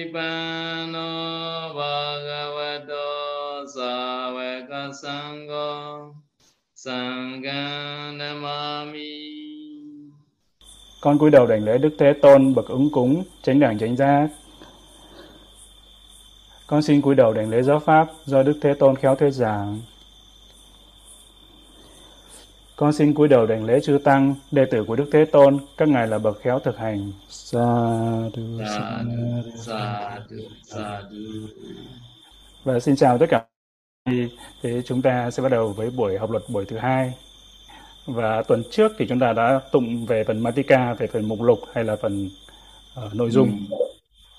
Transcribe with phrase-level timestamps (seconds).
[0.00, 3.06] Supatipano Bhagavato
[3.66, 6.14] Savaka Sangho
[6.74, 8.12] Sangha
[11.00, 14.28] Con cúi đầu đảnh lễ Đức Thế Tôn bậc ứng cúng, chánh đẳng chánh giác.
[16.66, 19.80] Con xin cúi đầu đảnh lễ giáo pháp do Đức Thế Tôn khéo thuyết giảng.
[22.80, 25.88] Con xin cúi đầu đảnh lễ chư tăng, đệ tử của Đức Thế Tôn, các
[25.88, 27.12] ngài là bậc khéo thực hành.
[27.28, 27.58] Sa
[28.34, 29.02] du, sa
[30.30, 31.46] du, sa du.
[32.64, 33.44] Và xin chào tất cả.
[34.62, 37.14] Thế chúng ta sẽ bắt đầu với buổi học luật buổi thứ hai.
[38.06, 41.58] Và tuần trước thì chúng ta đã tụng về phần Matika, về phần mục lục
[41.74, 42.30] hay là phần
[43.06, 43.66] uh, nội dung.
[43.70, 43.76] Ừ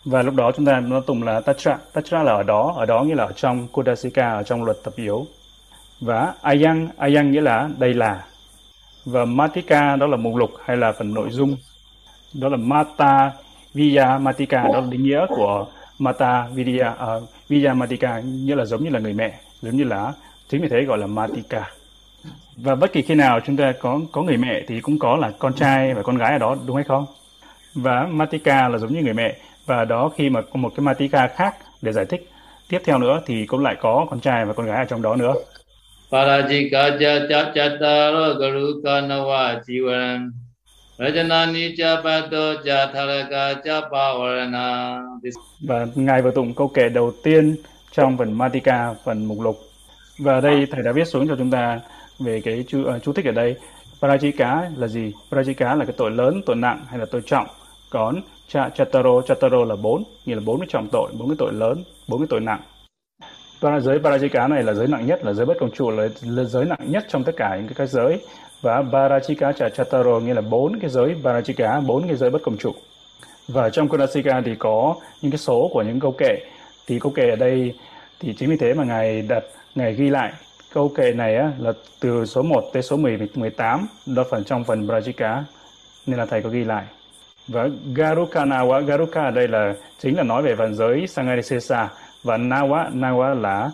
[0.05, 3.03] và lúc đó chúng ta nó tụng là tatra tatra là ở đó ở đó
[3.03, 5.26] nghĩa là ở trong kudasika ở trong luật tập yếu
[6.00, 8.26] và ayang ayang nghĩa là đây là
[9.05, 11.57] và matika đó là mục lục hay là phần nội dung?
[12.33, 13.31] Đó là mata
[13.73, 15.67] viya matika đó là định nghĩa của
[15.99, 19.83] mata vidya à, uh, viya matika nghĩa là giống như là người mẹ giống như
[19.83, 20.13] là
[20.49, 21.71] chính vì thế gọi là matika.
[22.55, 25.31] Và bất kỳ khi nào chúng ta có có người mẹ thì cũng có là
[25.39, 27.05] con trai và con gái ở đó đúng hay không?
[27.75, 31.27] Và matika là giống như người mẹ và đó khi mà có một cái matika
[31.27, 32.30] khác để giải thích.
[32.69, 35.15] Tiếp theo nữa thì cũng lại có con trai và con gái ở trong đó
[35.15, 35.33] nữa.
[45.67, 47.55] Và Ngài vừa tụng câu kệ đầu tiên
[47.92, 49.60] trong phần Matika, phần mục lục.
[50.20, 51.80] Và đây Thầy đã viết xuống cho chúng ta
[52.20, 53.55] về cái chú, uh, chú thích ở đây.
[54.02, 55.14] Parajika là gì?
[55.30, 57.48] Parajika là cái tội lớn, tội nặng hay là tội trọng.
[57.89, 61.83] Còn Chataro, Chataro là bốn, nghĩa là bốn cái trọng tội, bốn cái tội lớn,
[62.08, 62.60] bốn cái tội nặng.
[63.61, 66.44] Toàn giới Parajika này là giới nặng nhất, là giới bất công trụ, là, là
[66.44, 68.20] giới nặng nhất trong tất cả những cái, cái giới.
[68.61, 72.71] Và Parajika Chataro nghĩa là bốn cái giới Parajika, bốn cái giới bất công trụ.
[73.48, 76.38] Và trong Kunasika thì có những cái số của những câu kệ.
[76.88, 77.73] Thì câu kệ ở đây
[78.20, 79.44] thì chính vì thế mà Ngài đặt,
[79.76, 80.33] Ngài ghi lại
[80.73, 84.64] câu kệ này á, là từ số 1 tới số 10, 18, đó phần trong
[84.64, 85.42] phần Parajika,
[86.08, 86.83] nên là Thầy có ghi lại.
[87.48, 91.89] Và Garuka Nawa, Garuka ở đây là chính là nói về phần giới Sangarisesa
[92.23, 93.71] và Nawa, Nawa là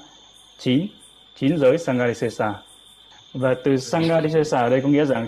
[0.58, 0.88] chín,
[1.36, 2.54] chín giới Sangarisesa.
[3.34, 5.28] Và từ Sangarisesa ở đây có nghĩa rằng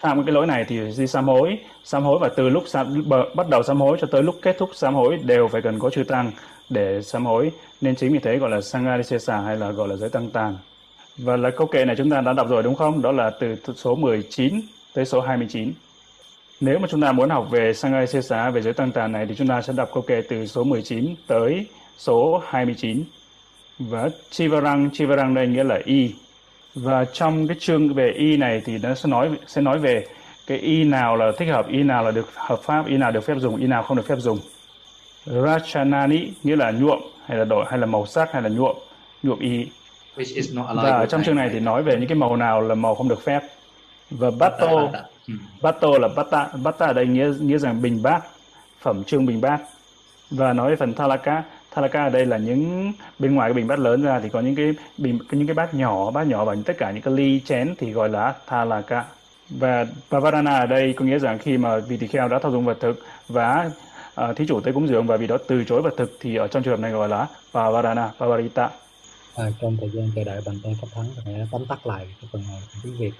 [0.00, 3.48] phạm cái lỗi này thì đi sám hối, sám hối và từ lúc sám, bắt
[3.48, 6.04] đầu sám hối cho tới lúc kết thúc sám hối đều phải cần có chư
[6.04, 6.32] tăng
[6.68, 7.52] để sám hối.
[7.80, 10.56] Nên chính vì thế gọi là Sangarisesa hay là gọi là giới tăng tàng.
[11.18, 13.02] Và là câu kệ này chúng ta đã đọc rồi đúng không?
[13.02, 14.60] Đó là từ số 19
[14.94, 15.72] tới số 29.
[16.60, 19.34] Nếu mà chúng ta muốn học về Sangai Sê về giới tăng tàn này thì
[19.34, 21.66] chúng ta sẽ đọc câu kệ từ số 19 tới
[21.98, 23.04] số 29.
[23.78, 26.14] Và Chivarang, Chivarang đây nghĩa là y.
[26.74, 30.06] Và trong cái chương về y này thì nó sẽ nói sẽ nói về
[30.46, 33.24] cái y nào là thích hợp, y nào là được hợp pháp, y nào được
[33.24, 34.38] phép dùng, y nào không được phép dùng.
[35.26, 38.76] Rachanani nghĩa là nhuộm hay là đổi hay là màu sắc hay là nhuộm,
[39.22, 39.66] nhuộm y.
[40.54, 43.08] Và ở trong chương này thì nói về những cái màu nào là màu không
[43.08, 43.40] được phép.
[44.10, 44.88] Và Bato
[45.28, 45.34] Ừ.
[45.62, 46.08] Bát tô là
[46.62, 48.20] bát tạ ở đây nghĩa nghĩa rằng bình bát,
[48.80, 49.60] phẩm trương bình bát.
[50.30, 51.42] Và nói về phần thalaka,
[51.76, 54.54] thalaka ở đây là những bên ngoài cái bình bát lớn ra thì có những
[54.54, 57.74] cái bình những cái bát nhỏ, bát nhỏ và tất cả những cái ly chén
[57.78, 59.04] thì gọi là thalaka.
[59.50, 62.64] Và Pavarana ở đây có nghĩa rằng khi mà vị tỳ kheo đã thao dụng
[62.64, 63.70] vật thực và
[64.20, 66.48] uh, thí chủ tới cúng dường và vì đó từ chối vật thực thì ở
[66.48, 68.70] trong trường hợp này gọi là Pavarana, Pavarita.
[69.36, 72.28] À, trong thời gian chờ đợi bàn tay pháp thắng sẽ tóm tắt lại cái
[72.32, 73.12] phần này tiếng Việt.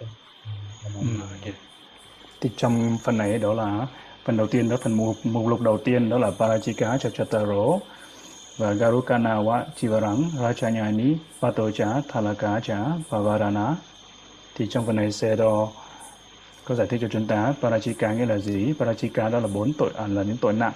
[0.84, 1.54] Ừ, okay
[2.40, 3.86] thì trong phần này đó là
[4.24, 7.78] phần đầu tiên đó phần mục, mục lục đầu tiên đó là Parajika Chachataro
[8.56, 13.74] và Garukanawa Chivarang Rachanyani Patocha Thalakacha Pavarana.
[14.54, 15.68] Thì trong phần này sẽ đo
[16.64, 18.74] có giải thích cho chúng ta Parajika nghĩa là gì?
[18.78, 20.72] Parajika đó là bốn tội à, là những tội nặng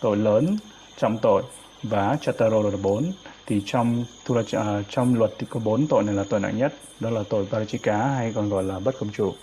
[0.00, 0.56] tội lớn
[0.96, 1.42] trọng tội
[1.82, 3.12] và Chataro là bốn.
[3.46, 4.46] Thì trong uh,
[4.88, 6.74] trong luật thì có bốn tội này là tội nặng nhất.
[7.00, 9.34] Đó là tội Parajika hay còn gọi là bất công chủ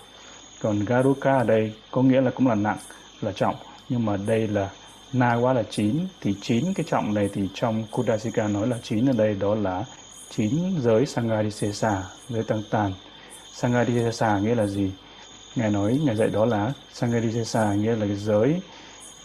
[0.62, 2.78] còn Garuka ở đây có nghĩa là cũng là nặng,
[3.22, 3.56] là trọng.
[3.90, 4.70] Nhưng mà đây là
[5.14, 9.06] Na quá là chín thì chín cái trọng này thì trong Kudasika nói là chín
[9.06, 9.86] ở đây đó là
[10.30, 12.94] chín giới Sangadisesa, giới tăng tàn.
[13.54, 14.92] Sangadisesa nghĩa là gì?
[15.58, 18.62] ngài nói ngài dạy đó là Sangadisesa nghĩa là cái giới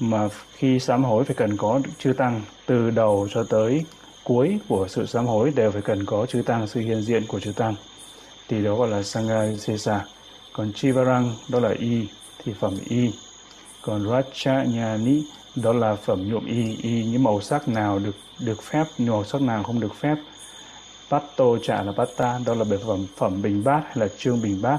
[0.01, 3.85] mà khi sám hối phải cần có chư tăng từ đầu cho tới
[4.25, 7.41] cuối của sự sám hối đều phải cần có chư tăng sự hiện diện của
[7.41, 7.75] chư tăng
[8.49, 10.05] thì đó gọi là Sangadisesa.
[10.53, 12.09] còn Chivarang đó là y
[12.45, 13.11] thì phẩm y
[13.83, 15.23] còn Rachanyani
[15.57, 19.43] đó là phẩm nhuộm y y những màu sắc nào được được phép màu sắc
[19.43, 20.17] nào không được phép.
[21.11, 24.63] Patto trả là Patta, đó là bể phẩm phẩm bình bát hay là trương bình
[24.63, 24.79] bát.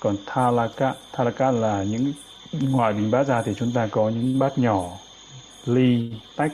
[0.00, 2.12] Còn Thalaka Thalaka là những,
[2.52, 4.84] ngoài bình bát ra thì chúng ta có những bát nhỏ,
[5.66, 6.52] ly, tách.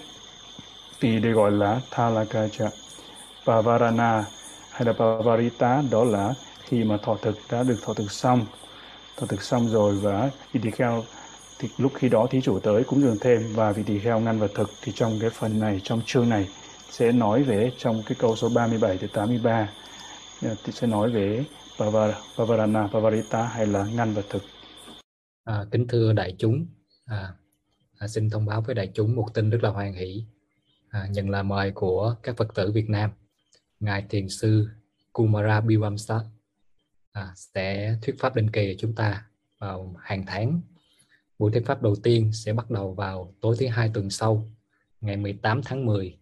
[1.01, 2.71] Thì đây gọi là Thalakacha
[3.47, 4.25] Pavarana
[4.71, 6.35] hay là Pavarita, đó là
[6.65, 8.47] khi mà thọ thực, đã được thọ thực xong.
[9.17, 11.05] Thọ thực xong rồi và idikal kheo
[11.59, 14.39] thì lúc khi đó thí chủ tới cũng dường thêm và vị tỳ kheo ngăn
[14.39, 16.49] vật thực thì trong cái phần này trong chương này
[16.91, 19.69] sẽ nói về trong cái câu số 37 tới 83
[20.43, 21.45] ờ, thì sẽ nói về
[22.37, 24.43] Pavarana, Pavarita hay là ngăn vật thực.
[25.45, 26.67] À, kính thưa đại chúng,
[27.05, 27.33] à,
[27.99, 30.25] à, xin thông báo với đại chúng một tin rất là hoan hỷ.
[30.89, 33.11] À, nhận là mời của các Phật tử Việt Nam,
[33.81, 34.69] Ngài Thiền sư
[35.13, 36.21] Kumara Biwamsa
[37.13, 39.25] à, sẽ thuyết pháp định kỳ cho chúng ta
[39.59, 40.61] vào hàng tháng.
[41.39, 44.49] Buổi thuyết pháp đầu tiên sẽ bắt đầu vào tối thứ hai tuần sau,
[45.01, 46.19] ngày 18 tháng 10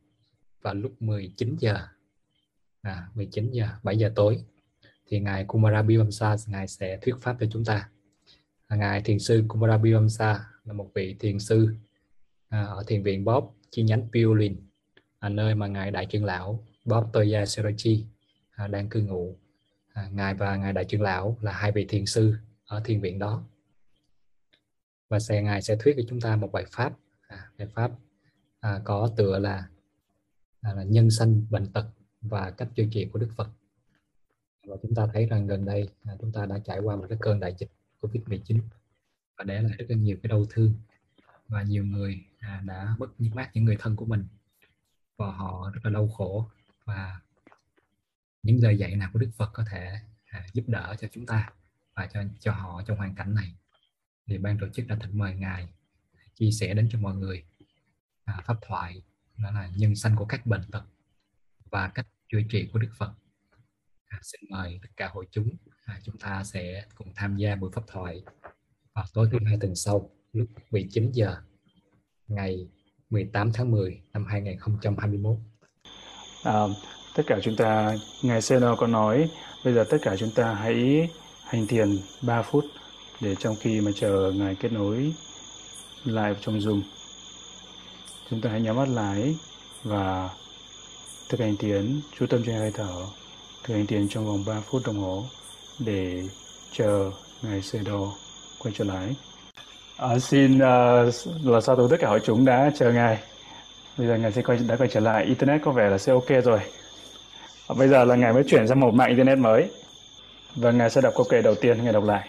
[0.63, 1.79] vào lúc 19 giờ.
[2.83, 4.45] À, 19 giờ, 7 giờ tối
[5.07, 7.89] thì ngài Kumara Bivamsa ngài sẽ thuyết pháp cho chúng ta.
[8.67, 11.75] À, ngài thiền sư Kumara Bivamsa là một vị thiền sư
[12.49, 14.57] à, ở thiền viện Bob chi nhánh Piolin,
[15.19, 18.05] à, nơi mà ngài đại trưởng lão Bob Toya Serachi
[18.51, 19.37] à, đang cư ngụ
[19.93, 22.35] à, ngài và ngài đại trưởng lão là hai vị thiền sư
[22.67, 23.45] ở thiền viện đó
[25.09, 26.93] và sẽ ngài sẽ thuyết cho chúng ta một bài pháp.
[27.29, 27.91] À, bài pháp
[28.61, 29.69] à, có tựa là,
[30.61, 31.87] à, là nhân sanh bệnh tật
[32.21, 33.49] và cách chữa trị của đức phật.
[34.67, 37.19] Và chúng ta thấy rằng gần đây à, chúng ta đã trải qua một cái
[37.21, 37.71] cơn đại dịch
[38.01, 38.61] covid 19
[39.37, 40.75] và để lại rất là nhiều cái đau thương.
[41.49, 44.27] Và nhiều người à, đã mất mát những người thân của mình.
[45.17, 46.49] Và họ rất là đau khổ.
[46.85, 47.21] Và
[48.43, 51.53] những lời dạy nào của Đức Phật có thể à, giúp đỡ cho chúng ta
[51.95, 53.55] và cho cho họ trong hoàn cảnh này
[54.27, 55.69] thì ban tổ chức đã thỉnh mời ngài
[56.35, 57.45] chia sẻ đến cho mọi người.
[58.25, 59.03] À, pháp thoại
[59.37, 60.83] đó là nhân sanh của các bệnh tật
[61.71, 63.13] và cách chữa trị của Đức Phật.
[64.07, 65.49] À, xin mời tất cả hội chúng
[65.85, 68.23] à, chúng ta sẽ cùng tham gia buổi pháp thoại
[68.95, 71.37] vào tối thứ hai tuần sau lúc 19 giờ
[72.29, 72.69] ngày
[73.11, 75.39] 18 tháng 10 năm 2021
[76.45, 76.53] à,
[77.17, 79.31] tất cả chúng ta ngài Seno có nói
[79.65, 81.09] bây giờ tất cả chúng ta hãy
[81.45, 81.89] hành thiền
[82.27, 82.65] 3 phút
[83.21, 85.13] để trong khi mà chờ ngài kết nối
[86.05, 86.81] lại trong Zoom.
[88.31, 89.37] Chúng ta hãy nhắm mắt lại
[89.85, 90.31] và
[91.29, 93.07] thực hành thiền chú tâm trên hơi thở
[93.65, 95.25] thực hành thiền trong vòng 3 phút đồng hồ
[95.79, 96.23] để
[96.73, 97.11] chờ
[97.43, 98.13] ngài Seno
[98.59, 99.15] quay trở lại.
[99.97, 103.19] À, xin à, uh, là sao tổ tất cả hội chúng đã chờ ngài.
[103.99, 105.25] Bây giờ ngài sẽ quay đã quay trở lại.
[105.25, 106.61] Internet có vẻ là sẽ ok rồi.
[107.69, 109.71] À, bây giờ là Ngài mới chuyển sang một mạng Internet mới.
[110.57, 112.29] Và Ngài sẽ đọc câu kệ đầu tiên, Ngài đọc lại.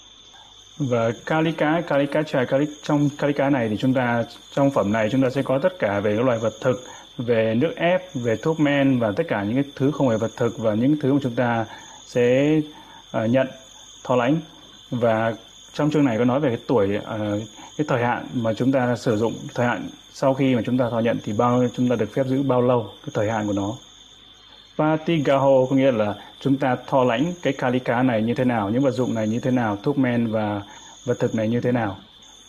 [0.89, 4.23] Và Kalika, Kalika trà kali trong Kalika này thì chúng ta
[4.53, 6.83] trong phẩm này chúng ta sẽ có tất cả về các loại vật thực,
[7.17, 10.31] về nước ép, về thuốc men và tất cả những cái thứ không phải vật
[10.37, 11.65] thực và những thứ mà chúng ta
[12.05, 12.57] sẽ
[13.17, 13.47] uh, nhận
[14.03, 14.39] thọ lãnh.
[14.91, 15.33] Và
[15.73, 17.41] trong chương này có nói về cái tuổi uh,
[17.77, 20.89] cái thời hạn mà chúng ta sử dụng thời hạn sau khi mà chúng ta
[20.89, 23.53] thọ nhận thì bao chúng ta được phép giữ bao lâu cái thời hạn của
[23.53, 23.75] nó.
[24.81, 28.83] Patigaho có nghĩa là chúng ta thọ lãnh cái kalika này như thế nào, những
[28.83, 30.61] vật dụng này như thế nào, thuốc men và
[31.05, 31.97] vật thực này như thế nào.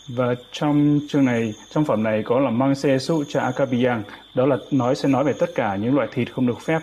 [0.09, 4.03] Và trong chương này, trong phẩm này có là Mangse Su Cha Akabiyang,
[4.35, 6.81] đó là nói sẽ nói về tất cả những loại thịt không được phép.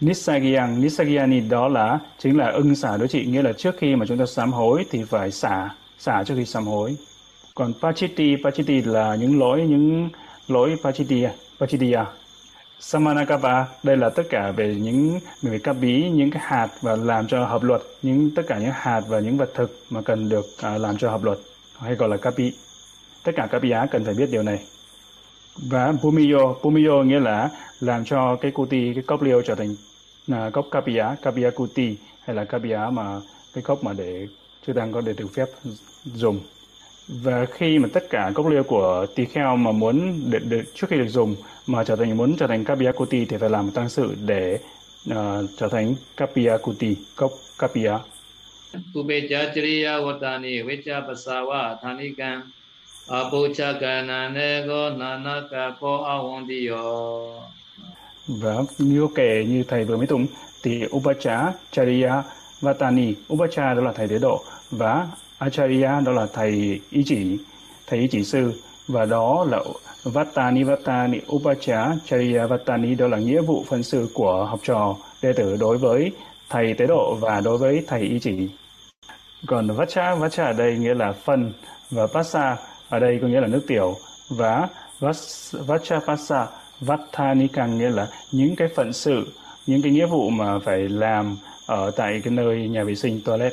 [0.00, 4.06] Nisagiyang, Nisagiani đó là chính là ưng xả đối trị, nghĩa là trước khi mà
[4.06, 5.68] chúng ta sám hối thì phải xả,
[5.98, 6.96] xả trước khi sám hối.
[7.54, 10.08] Còn Pachiti, Pachiti là những lỗi, những
[10.48, 11.32] lỗi Pachiti, à?
[11.60, 12.06] Pachitiya à?
[12.82, 17.26] Samanakapa, đây là tất cả về những về các bí, những cái hạt và làm
[17.26, 20.44] cho hợp luật, những tất cả những hạt và những vật thực mà cần được
[20.62, 21.38] à, làm cho hợp luật,
[21.78, 22.52] hay gọi là kapi.
[23.22, 24.58] Tất cả các á cần phải biết điều này.
[25.56, 29.74] Và pumiyo, pumiyo nghĩa là làm cho cái kuti, cái cốc liêu trở thành
[30.26, 33.20] là cốc kapia, kapia kuti hay là kapia mà
[33.54, 34.26] cái cốc mà để
[34.66, 35.46] chư tăng có để được phép
[36.04, 36.40] dùng
[37.22, 40.86] và khi mà tất cả cốc liêu của tỳ kheo mà muốn được, được trước
[40.90, 41.36] khi được dùng
[41.66, 44.58] mà trở thành muốn trở thành kapia kuti thì phải làm tăng sự để
[45.10, 45.16] uh,
[45.56, 47.92] trở thành kapia kuti cốc kapia
[48.98, 52.42] Upecha Chiriya Vatani Vicha Pasawa Thanikan
[53.08, 57.40] Apocha Kanane Go Nanaka Po Awondiyo
[58.26, 60.26] Và như kể như thầy vừa mới tụng
[60.62, 62.22] thì Upacha Chariya
[62.60, 64.44] Vatani Upacha đó là thầy tế độ.
[64.70, 65.06] Và
[65.40, 67.38] Acharya, đó là thầy ý chỉ,
[67.86, 68.52] thầy ý chỉ sư.
[68.88, 69.60] Và đó là
[70.04, 75.32] Vatani Vatani Upacha Chariya Vatani đó là nghĩa vụ phân sự của học trò, đệ
[75.32, 76.12] tử đối với
[76.48, 78.50] thầy tế độ và đối với thầy ý chỉ.
[79.46, 81.52] Còn Vacha Vacha ở đây nghĩa là phân
[81.90, 82.56] và Pasa
[82.88, 83.96] ở đây có nghĩa là nước tiểu.
[84.28, 84.68] Và
[85.52, 86.46] Vacha Pasa
[86.80, 89.26] Vattanikang nghĩa là những cái phận sự,
[89.66, 93.52] những cái nghĩa vụ mà phải làm ở tại cái nơi nhà vệ sinh toilet.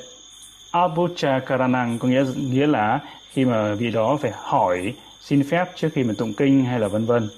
[0.71, 2.99] Abucha Karanang có nghĩa nghĩa là
[3.31, 6.87] khi mà vị đó phải hỏi xin phép trước khi mà tụng kinh hay là
[6.87, 7.29] vân vân.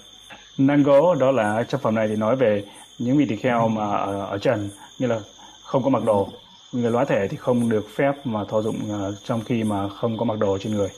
[0.57, 2.63] Nango đó là trong phẩm này thì nói về
[3.00, 4.69] những vị tỳ kheo mà ở, ở trần
[5.00, 5.19] như là
[5.63, 6.29] không có mặc đồ.
[6.71, 10.17] Người lóa thể thì không được phép mà thọ dụng uh, trong khi mà không
[10.17, 10.89] có mặc đồ trên người.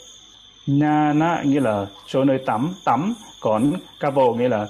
[0.67, 4.67] Na na nghĩa là chỗ nơi tắm tắm còn kabo nghĩa là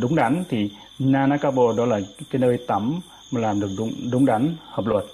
[0.00, 2.00] đúng đắn thì na na kabo đó là
[2.30, 3.00] cái nơi tắm
[3.30, 5.04] mà làm được đúng đúng đắn hợp luật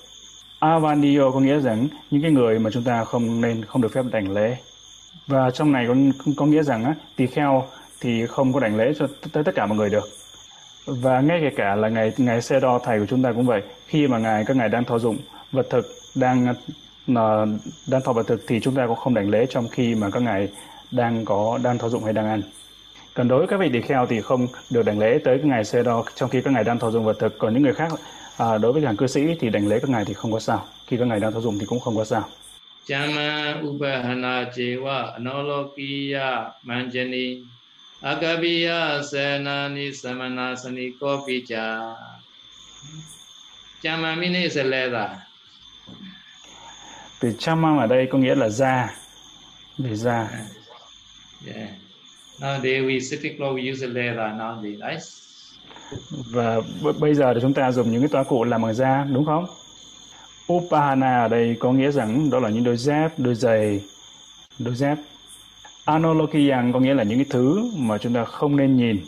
[0.58, 4.02] Avandio có nghĩa rằng những cái người mà chúng ta không nên không được phép
[4.12, 4.56] đảnh lễ.
[5.26, 5.94] Và trong này có,
[6.36, 7.64] có nghĩa rằng á, tỳ kheo
[8.00, 10.08] thì không có đảnh lễ cho tới tất cả mọi người được.
[10.86, 13.62] Và ngay kể cả là ngày ngày xe đo thầy của chúng ta cũng vậy.
[13.86, 15.16] Khi mà ngài các ngài đang thọ dụng
[15.52, 16.54] vật thực đang
[17.14, 17.46] ờ,
[17.88, 20.22] đang thọ vật thực thì chúng ta cũng không đảnh lễ trong khi mà các
[20.22, 20.48] ngài
[20.90, 22.42] đang có đang thọ dụng hay đang ăn.
[23.14, 25.64] Còn đối với các vị tỳ kheo thì không được đảnh lễ tới cái ngày
[25.64, 27.38] xe đo trong khi các ngài đang thọ dụng vật thực.
[27.38, 27.92] Còn những người khác
[28.38, 30.66] à, đối với hàng cư sĩ thì đảnh lễ các ngài thì không có sao.
[30.86, 32.28] Khi các ngài đang thao dụng thì cũng không có sao.
[32.86, 37.44] Chama upahana chewa anolokiya manjani
[38.00, 41.94] akabiya senani samanasani kopicha
[43.82, 45.10] Chama mini is leather
[47.20, 48.94] từ chama ở đây có nghĩa là da
[49.78, 50.28] về da
[51.46, 51.68] yeah.
[52.40, 55.27] Nowadays we city clothes we use leather nowadays?
[56.30, 59.06] Và b- bây giờ thì chúng ta dùng những cái toa cụ làm bằng da
[59.12, 59.46] đúng không
[60.52, 63.80] Upahana ở đây có nghĩa rằng đó là những đôi dép, đôi giày,
[64.58, 64.98] đôi dép.
[65.84, 69.00] anolokiyan có nghĩa là những cái thứ mà chúng ta không nên nhìn.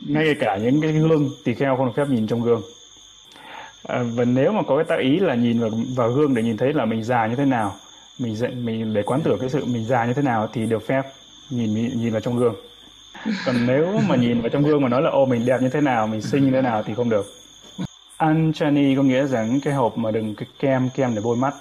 [0.00, 2.62] Ngay cả những cái gương tỳ kheo không được phép nhìn trong gương.
[3.88, 6.56] À, và nếu mà có cái tác ý là nhìn vào, vào gương để nhìn
[6.56, 7.74] thấy là mình già như thế nào,
[8.18, 11.02] mình mình để quán tưởng cái sự mình già như thế nào thì được phép
[11.50, 12.54] nhìn nhìn vào trong gương
[13.46, 15.80] còn nếu mà nhìn vào trong gương mà nói là, ô, mình đẹp như thế
[15.80, 17.34] nào, mình xinh như thế nào thì không được.
[18.16, 21.54] Anchani có nghĩa rằng cái hộp mà đừng cái kem kem để bôi mắt.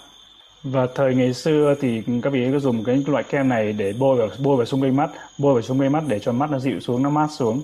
[0.63, 4.17] Và thời ngày xưa thì các vị có dùng cái loại kem này để bôi
[4.17, 6.59] vào bôi vào xung quanh mắt, bôi vào xung quanh mắt để cho mắt nó
[6.59, 7.61] dịu xuống, nó mát xuống.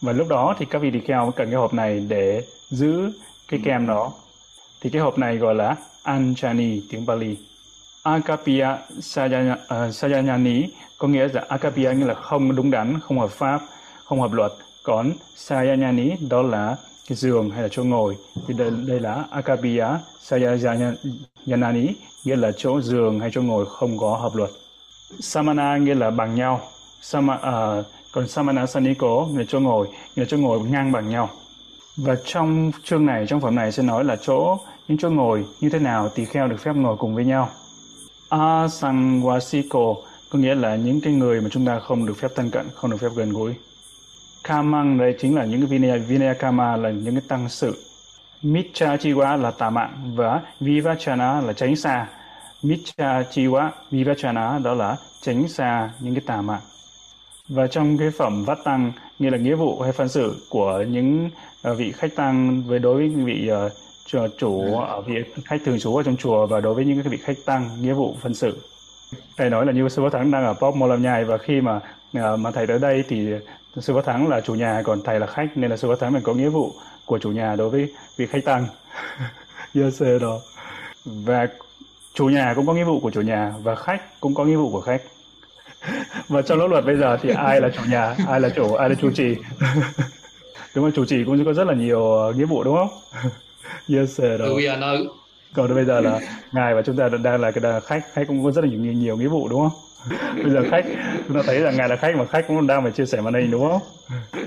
[0.00, 3.12] Và lúc đó thì các vị tỳ kheo cần cái hộp này để giữ
[3.48, 4.12] cái kem đó.
[4.80, 7.36] Thì cái hộp này gọi là Anchani tiếng Bali
[8.06, 8.68] Akapia
[9.00, 13.60] Sayanyani ờ, uh, có nghĩa là Akapia nghĩa là không đúng đắn, không hợp pháp,
[14.04, 14.52] không hợp luật.
[14.82, 16.76] Còn Sayanyani đó là
[17.08, 18.16] cái giường hay là chỗ ngồi.
[18.46, 19.86] Thì đây, đây là Akapia
[20.20, 21.88] Sayanani
[22.24, 24.50] nghĩa là chỗ giường hay chỗ ngồi không có hợp luật.
[25.20, 26.60] Samana nghĩa là bằng nhau.
[27.00, 31.08] Sama, uh, còn Samana Saniko nghĩa là chỗ ngồi, nghĩa là chỗ ngồi ngang bằng
[31.08, 31.30] nhau.
[31.96, 34.58] Và trong chương này, trong phẩm này sẽ nói là chỗ,
[34.88, 37.48] những chỗ ngồi như thế nào tỳ kheo được phép ngồi cùng với nhau.
[38.28, 39.94] Asangwasiko
[40.30, 42.90] có nghĩa là những cái người mà chúng ta không được phép thân cận, không
[42.90, 43.54] được phép gần gũi.
[44.44, 47.76] Kamang đây chính là những cái Vinaya, Vinaya Kama là những cái tăng sự.
[48.42, 52.06] Mitcha Chiwa là tà mạng và Vivachana là tránh xa.
[52.62, 56.60] Mitcha Chiwa, Vivachana đó là tránh xa những cái tà mạng.
[57.48, 61.30] Và trong cái phẩm vát tăng nghĩa là nghĩa vụ hay phân sự của những
[61.62, 63.72] ờ, vị khách tăng với đối với vị uh,
[64.38, 67.18] chủ ở vị khách thường trú ở trong chùa và đối với những cái vị
[67.24, 68.58] khách tăng nghĩa vụ phân sự.
[69.36, 71.60] Thầy nói là như sư phó thắng đang ở pop mô làm nhai và khi
[71.60, 71.80] mà
[72.12, 73.28] à, mà thầy tới đây thì
[73.80, 76.12] sư phó thắng là chủ nhà còn thầy là khách nên là sư phó thắng
[76.12, 76.72] mình có nghĩa vụ
[77.04, 78.66] của chủ nhà đối với vị khách tăng.
[79.74, 80.40] Yes đó.
[81.04, 81.48] Và
[82.14, 84.70] chủ nhà cũng có nghĩa vụ của chủ nhà và khách cũng có nghĩa vụ
[84.70, 85.02] của khách.
[86.28, 88.88] Và trong pháp luật bây giờ thì ai là chủ nhà ai là chủ ai
[88.88, 89.34] là chủ trì?
[90.74, 90.92] Đúng không?
[90.92, 92.88] Chủ trì cũng có rất là nhiều nghĩa vụ đúng không
[93.88, 94.46] yes đó.
[94.46, 95.06] We are now.
[95.54, 96.20] Còn bây giờ là
[96.52, 98.02] ngài và chúng ta đang là cái khách.
[98.12, 99.80] Khách cũng có rất là nhiều nhiều nghĩa vụ đúng không?
[100.42, 100.84] Bây giờ khách
[101.28, 103.34] chúng ta thấy là ngài là khách mà khách cũng đang phải chia sẻ màn
[103.34, 103.82] hình đúng không?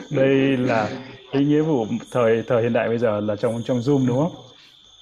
[0.10, 0.90] Đây là
[1.32, 4.32] cái nghĩa vụ thời thời hiện đại bây giờ là trong trong zoom đúng không?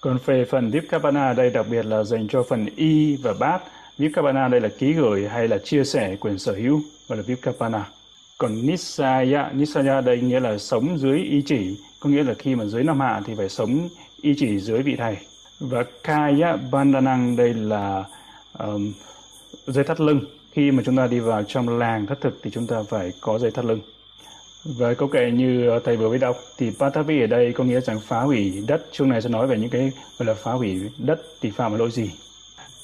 [0.02, 3.62] Còn về phần deep kapana đây đặc biệt là dành cho phần y và bát.
[3.98, 7.86] Vipkapana đây là ký gửi hay là chia sẻ quyền sở hữu gọi là Vipkapana
[8.38, 11.78] còn Nisaya Nisaya đây nghĩa là sống dưới ý chỉ.
[12.00, 13.90] Có nghĩa là khi mà dưới năm hạ thì phải sống
[14.22, 15.18] ý chỉ dưới vị thầy.
[15.60, 18.04] Và Kaya Bandhanang đây là
[18.60, 18.94] um,
[19.68, 20.22] dây thắt lưng.
[20.52, 23.40] Khi mà chúng ta đi vào trong làng thất thực thì chúng ta phải có
[23.40, 23.80] dây thắt lưng.
[24.64, 28.00] Và câu kệ như thầy vừa mới đọc thì Patavi ở đây có nghĩa rằng
[28.00, 28.86] phá hủy đất.
[28.92, 31.80] Chương này sẽ nói về những cái gọi là phá hủy đất thì phạm vào
[31.80, 32.12] lỗi gì.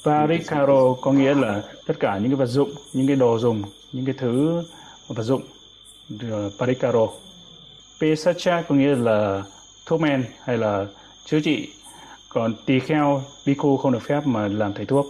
[0.04, 3.62] Parikaro có nghĩa là tất cả những cái vật dụng những cái đồ dùng
[3.92, 4.62] những cái thứ
[5.08, 5.42] vật dụng.
[6.58, 7.08] Parikaro.
[8.00, 9.42] Pesacha có nghĩa là
[9.86, 10.86] thuốc men hay là
[11.24, 11.68] chữa trị
[12.28, 15.06] còn tỳ kheo bhikkhu không được phép mà làm thầy thuốc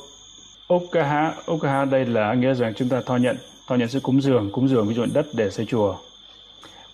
[0.67, 4.51] Okaha Okaha đây là nghĩa rằng chúng ta thọ nhận thọ nhận sự cúng dường
[4.53, 5.97] cúng dường ví dụ đất để xây chùa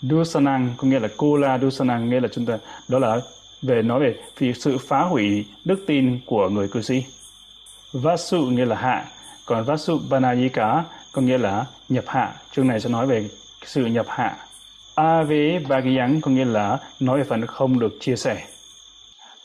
[0.03, 2.59] Dusanang có nghĩa là Kula Dusanang nghĩa là chúng ta
[2.89, 3.21] đó là
[3.63, 7.05] về nói về vì sự phá hủy đức tin của người cư sĩ.
[7.93, 9.05] Vasu nghĩa là hạ,
[9.47, 12.35] còn Vasu Banayika có nghĩa là nhập hạ.
[12.53, 13.29] Chương này sẽ nói về
[13.65, 14.37] sự nhập hạ.
[14.95, 18.47] Ave Bhagyang có nghĩa là nói về phần không được chia sẻ.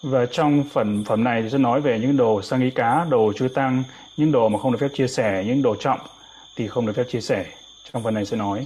[0.06, 3.34] Và trong phần phẩm này thì sẽ nói về những đồ sang ý cá, đồ
[3.34, 3.84] chư tăng,
[4.18, 6.00] những đồ mà không được phép chia sẻ, những đồ trọng
[6.56, 7.46] thì không được phép chia sẻ.
[7.92, 8.66] Trong phần này sẽ nói.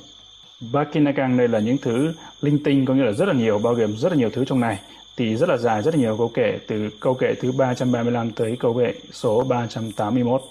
[0.71, 3.97] Bakinakang đây là những thứ linh tinh có nghĩa là rất là nhiều, bao gồm
[3.97, 4.79] rất là nhiều thứ trong này.
[5.17, 8.57] Thì rất là dài, rất là nhiều câu kệ từ câu kệ thứ 335 tới
[8.59, 10.41] câu kệ số 381.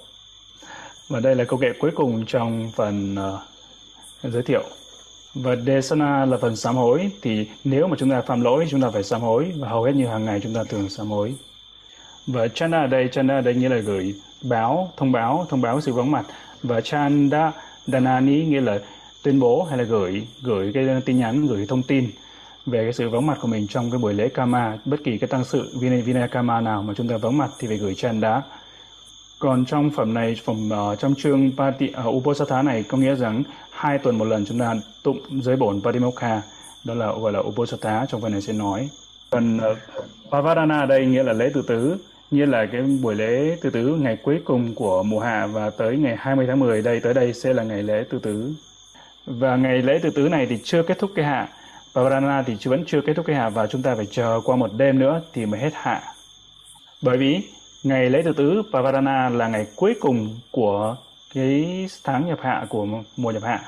[1.09, 3.17] Và đây là câu kệ cuối cùng trong phần
[4.25, 4.63] uh, giới thiệu.
[5.35, 7.11] Và Desana là phần sám hối.
[7.23, 9.53] Thì nếu mà chúng ta phạm lỗi chúng ta phải sám hối.
[9.59, 11.35] Và hầu hết như hàng ngày chúng ta thường sám hối.
[12.27, 15.81] Và chana ở đây, chana ở đây nghĩa là gửi báo, thông báo, thông báo
[15.81, 16.27] sự vắng mặt.
[16.63, 17.53] Và Chanda
[17.87, 18.79] Danani nghĩa là
[19.23, 22.11] tuyên bố hay là gửi gửi cái tin nhắn gửi thông tin
[22.67, 24.79] về cái sự vắng mặt của mình trong cái buổi lễ Kama.
[24.85, 27.69] Bất kỳ cái tăng sự Vinay, Vinay Kama nào mà chúng ta vắng mặt thì
[27.69, 28.43] phải gửi chanda
[29.39, 33.43] còn trong phẩm này phẩm uh, trong chương Pati, uh, Uposatha này có nghĩa rằng
[33.71, 36.43] hai tuần một lần chúng ta tụng giới bổn Patimokha
[36.85, 38.89] đó là gọi là Uposatha trong phần này sẽ nói.
[39.31, 41.97] Phần uh, ờ, Pavadana đây nghĩa là lễ từ tứ
[42.31, 45.97] như là cái buổi lễ từ tứ ngày cuối cùng của mùa hạ và tới
[45.97, 48.53] ngày 20 tháng 10 đây tới đây sẽ là ngày lễ từ tứ.
[49.27, 51.49] Và ngày lễ từ tứ này thì chưa kết thúc cái hạ
[51.95, 54.71] Pavarana thì vẫn chưa kết thúc cái hạ và chúng ta phải chờ qua một
[54.77, 56.03] đêm nữa thì mới hết hạ.
[57.03, 57.41] Bởi vì
[57.83, 60.97] ngày lễ tự tứ Pavarana là ngày cuối cùng của
[61.35, 62.87] cái tháng nhập hạ của
[63.17, 63.65] mùa nhập hạ.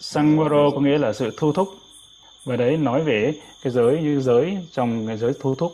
[0.00, 1.68] Sangvaro có nghĩa là sự thu thúc.
[2.44, 5.72] Và đấy nói về cái giới như giới trong cái giới thu thúc.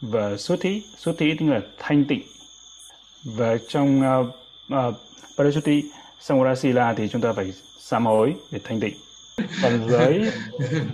[0.00, 2.22] Và xuất thí xuất thí tức là thanh tịnh.
[3.24, 4.26] Và trong uh,
[4.74, 4.94] uh,
[5.38, 5.84] Parasuti
[6.20, 8.94] Samvarasila thì chúng ta phải sám hối để thanh tịnh
[9.62, 10.30] còn giới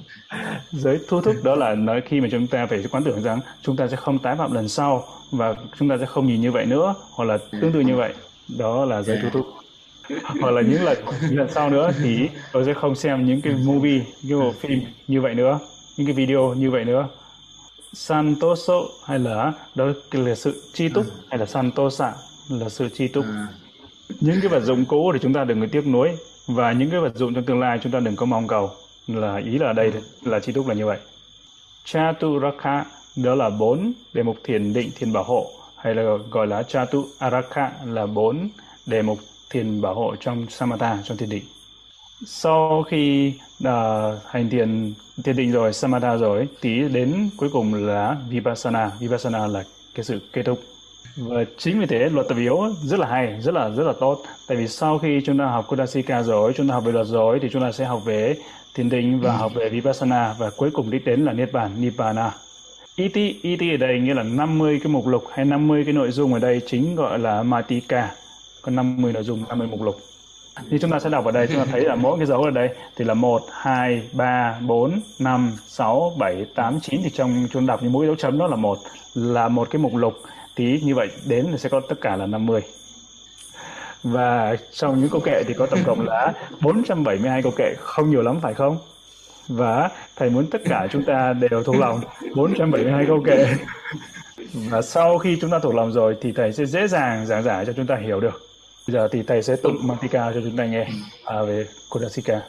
[0.72, 3.76] giới thu thúc đó là nói khi mà chúng ta phải quán tưởng rằng chúng
[3.76, 6.66] ta sẽ không tái phạm lần sau và chúng ta sẽ không nhìn như vậy
[6.66, 8.12] nữa hoặc là tương tự như vậy.
[8.58, 9.46] Đó là giới thu thúc
[10.40, 13.52] hoặc là những lần những lần sau nữa thì tôi sẽ không xem những cái
[13.64, 15.58] movie những bộ phim như vậy nữa
[15.96, 17.08] những cái video như vậy nữa.
[17.92, 22.12] Santoso hay là đó là sự chi túc hay là santosa
[22.48, 23.24] là sự chi túc.
[24.20, 26.16] Những cái vật dụng cũ thì chúng ta đừng có tiếc nuối
[26.54, 28.70] và những cái vật dụng trong tương lai chúng ta đừng có mong cầu.
[29.06, 30.98] Là ý là ở đây là chi túc là như vậy.
[31.84, 32.84] Chaturakha
[33.16, 37.04] đó là bốn đề mục thiền định thiền bảo hộ hay là gọi là Chatu
[37.18, 38.48] araka là bốn
[38.86, 39.18] đề mục
[39.50, 41.44] thiền bảo hộ trong Samatha trong thiền định.
[42.26, 43.32] Sau khi
[43.64, 43.72] uh,
[44.26, 48.90] hành thiền thiền định rồi Samatha rồi thì đến cuối cùng là Vipassana.
[49.00, 50.60] Vipassana là cái sự kết thúc
[51.16, 54.22] và chính vì thế luật tập yếu rất là hay rất là rất là tốt.
[54.48, 57.38] Tại vì sau khi chúng ta học Kudasika rồi chúng ta học về luật rồi
[57.42, 58.36] thì chúng ta sẽ học về
[58.74, 59.36] thiền định và ừ.
[59.36, 60.34] học về Vipassana.
[60.38, 62.30] Và cuối cùng đích đến là Niết Bàn Nibbana.
[62.96, 66.34] Iti, Iti ở đây nghĩa là 50 cái mục lục hay 50 cái nội dung
[66.34, 68.10] ở đây chính gọi là Matika.
[68.62, 69.96] Có 50 nội dung 50 mục lục.
[70.70, 72.50] Thì chúng ta sẽ đọc ở đây chúng ta thấy là mỗi cái dấu ở
[72.50, 77.66] đây thì là 1, 2, 3, 4, 5, 6, 7, 8, 9 thì trong chúng
[77.66, 78.78] đọc như mỗi dấu chấm đó là một
[79.14, 80.14] là một cái mục lục
[80.54, 82.62] tí như vậy đến là sẽ có tất cả là 50
[84.02, 88.22] và trong những câu kệ thì có tổng cộng là 472 câu kệ không nhiều
[88.22, 88.78] lắm phải không?
[89.48, 92.00] Và thầy muốn tất cả chúng ta đều thuộc lòng
[92.34, 93.46] 472 câu kệ.
[94.54, 97.66] Và sau khi chúng ta thuộc lòng rồi thì thầy sẽ dễ dàng giảng giải
[97.66, 98.40] cho chúng ta hiểu được.
[98.88, 100.86] Bây giờ thì thầy sẽ tụng Mantika cho chúng ta nghe.
[101.24, 102.40] À, về Kudasika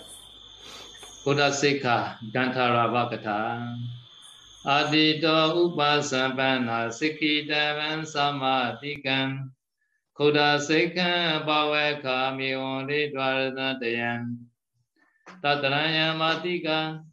[4.64, 9.52] Kudasika Adito upasampanna sikitavan samadhikam
[10.18, 14.38] Khuda sikha bhaveka miwani dvaradatayan
[15.44, 17.04] Tataraya matika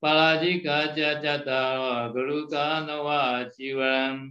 [0.00, 4.30] Palajika jajata guruka nawa jivaram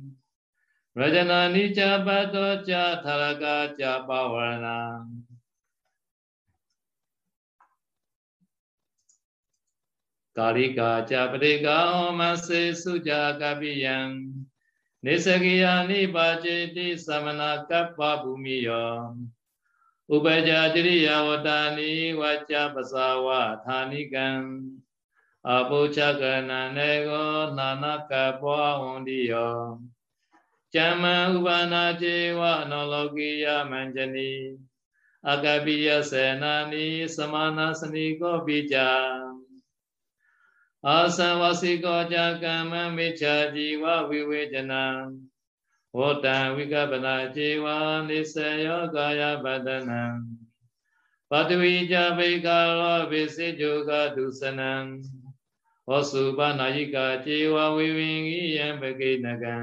[0.96, 4.06] Rajana Nija Bhato Cha Tharaka Cha
[10.37, 14.45] Pavarana Karika Cha Parika Oma Se Suja Kapiyan
[15.05, 19.15] Nisakiya Nipajiti Samana Kappa Bhumiya
[20.11, 24.79] Upaja Jiriya Vatani Vacha Pasawa Thanikan
[25.47, 29.79] Apucha Karnanego Nanaka Pwa
[30.75, 32.05] จามะอุปานาเจ
[32.39, 34.33] วะนโลกิยมัญจนี
[35.27, 38.89] อากาปิยเสนานิสมานาสนิโกปิจา
[40.87, 44.97] อาสังวสิโกจากัมมมิจฉาจีวะวิเวจนัง
[45.99, 47.67] ဝတ္တံဝိကပနာဇေဝ
[48.09, 48.35] နိစ္စ
[48.67, 50.03] ယောကာယပတနံ
[51.31, 54.73] ပတဝိจဗေကာရောဝိစေจโกဒုစနံ
[55.87, 59.57] ဟောစုပနာယိကာဇေဝဝိဝိငိယံပကိနကံ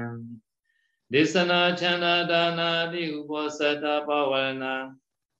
[1.12, 4.64] ဒေသနာချန္တာဒါနာတိဥပောသတ္တပဝရဏ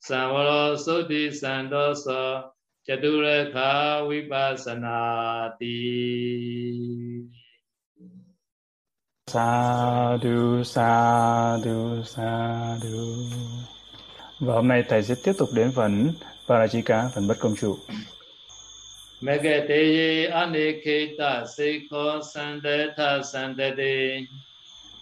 [0.06, 2.28] သံဝရောသုတိသံတောသော
[2.87, 3.71] จตุรคา
[4.09, 5.01] วิปัสสนา
[5.59, 5.79] ติ
[9.33, 9.53] สา
[10.23, 10.37] ธุ
[10.73, 10.93] สา
[11.65, 11.77] ธุ
[12.13, 12.31] สา
[12.83, 12.99] ธุ
[14.41, 16.13] Và hôm nay thầy sẽ tiếp tục đến phần
[16.47, 17.75] Parajika, phần bất công trụ.
[19.21, 24.25] Megate anikita sikho sandeta sandete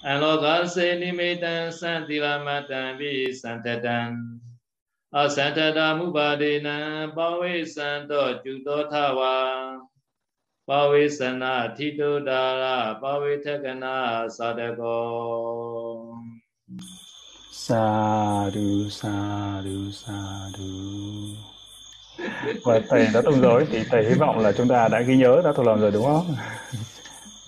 [0.02, 4.40] Anloga se nimitan santilamatan vi santetan
[5.13, 6.79] တံသံတိလမတံပိသံတတံအသံတတမုပါဒေနံ
[7.17, 9.37] ပဝိသံတောကျုသောထဝါ
[10.69, 12.65] ပဝိသနာထိတုဒါရ
[13.03, 13.97] ပဝိထကနာ
[14.37, 15.07] သာတကော
[17.53, 20.19] sa du sa du sa
[20.57, 20.73] du
[22.65, 25.43] và thầy đã tuần rồi thì thầy hy vọng là chúng ta đã ghi nhớ
[25.45, 26.37] đã thuộc lòng rồi đúng không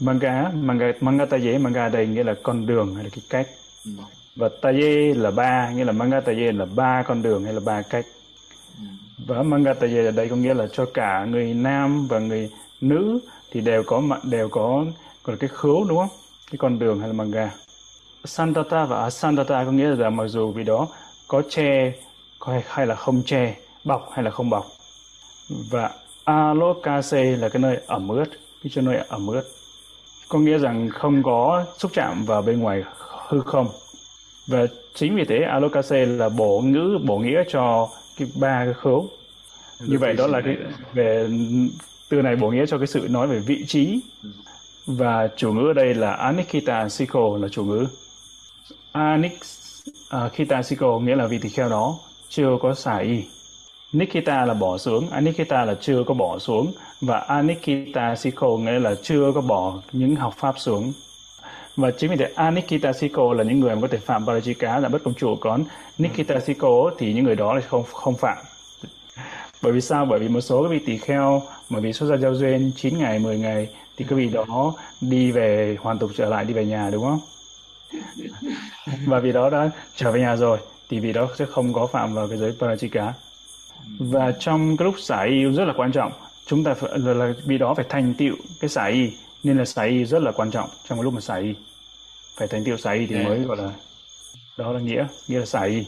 [0.01, 3.47] manga manga manga taye manga đây nghĩa là con đường hay là cái cách
[3.85, 3.91] ừ.
[4.40, 7.82] và taye là ba, nghĩa là manga taye là ba con đường hay là ba
[7.82, 8.06] cách.
[9.28, 12.50] Và manga taye ở đây có nghĩa là cho cả người nam và người
[12.82, 13.20] nữ
[13.52, 14.86] thì đều có mặt, đều có
[15.24, 16.10] còn cái khứu, đúng không?
[16.52, 17.52] Cái con đường hay là manga.
[18.26, 20.88] Santata và asantata có nghĩa là mặc dù vì đó
[21.28, 21.94] có che
[22.68, 24.66] hay là không che, bọc hay là không bọc.
[25.72, 25.92] Và
[26.24, 28.30] alokase là cái nơi ẩm ướt,
[28.64, 29.44] cái chỗ nơi ẩm ướt.
[30.30, 32.84] Có nghĩa rằng không có xúc chạm vào bên ngoài
[33.28, 33.68] hư không
[34.50, 39.10] và chính vì thế alokase là bổ ngữ bổ nghĩa cho cái ba cái khấu
[39.80, 40.58] như vậy đó là cái
[40.94, 41.30] về
[42.10, 44.00] từ này bổ nghĩa cho cái sự nói về vị trí.
[44.86, 47.88] Và chủ ngữ ở đây là anikita siko là chủ ngữ.
[48.92, 53.24] Anikita siko nghĩa là vị tỳ kheo đó chưa có xả y.
[53.94, 56.72] Nikita là bỏ xuống, Anikita là chưa có bỏ xuống.
[57.02, 60.94] Và Anikita Siko nghĩa là chưa có bỏ những học pháp xuống.
[61.80, 64.90] Và chính vì thế Anikita Siko là những người mà có thể phạm Parajika là
[64.90, 65.64] bất công chủ còn
[65.98, 68.38] Nikita Siko thì những người đó là không không phạm.
[69.62, 70.06] Bởi vì sao?
[70.06, 72.98] Bởi vì một số các vị tỳ kheo mà vì xuất gia giao duyên 9
[72.98, 76.66] ngày, 10 ngày thì các vị đó đi về hoàn tục trở lại đi về
[76.66, 77.20] nhà đúng không?
[79.06, 80.58] Và vì đó đã trở về nhà rồi
[80.90, 83.12] thì vì đó sẽ không có phạm vào cái giới Parajika
[84.00, 86.12] và trong cái lúc xả y rất là quan trọng
[86.46, 89.12] chúng ta phải, là, là vì đó phải thành tựu cái xả y
[89.44, 91.54] nên là xả y rất là quan trọng trong cái lúc mà xả y
[92.40, 93.28] phải thành tựu xả y thì yeah.
[93.28, 93.70] mới gọi là
[94.58, 95.86] đó là nghĩa nghĩa là xả y.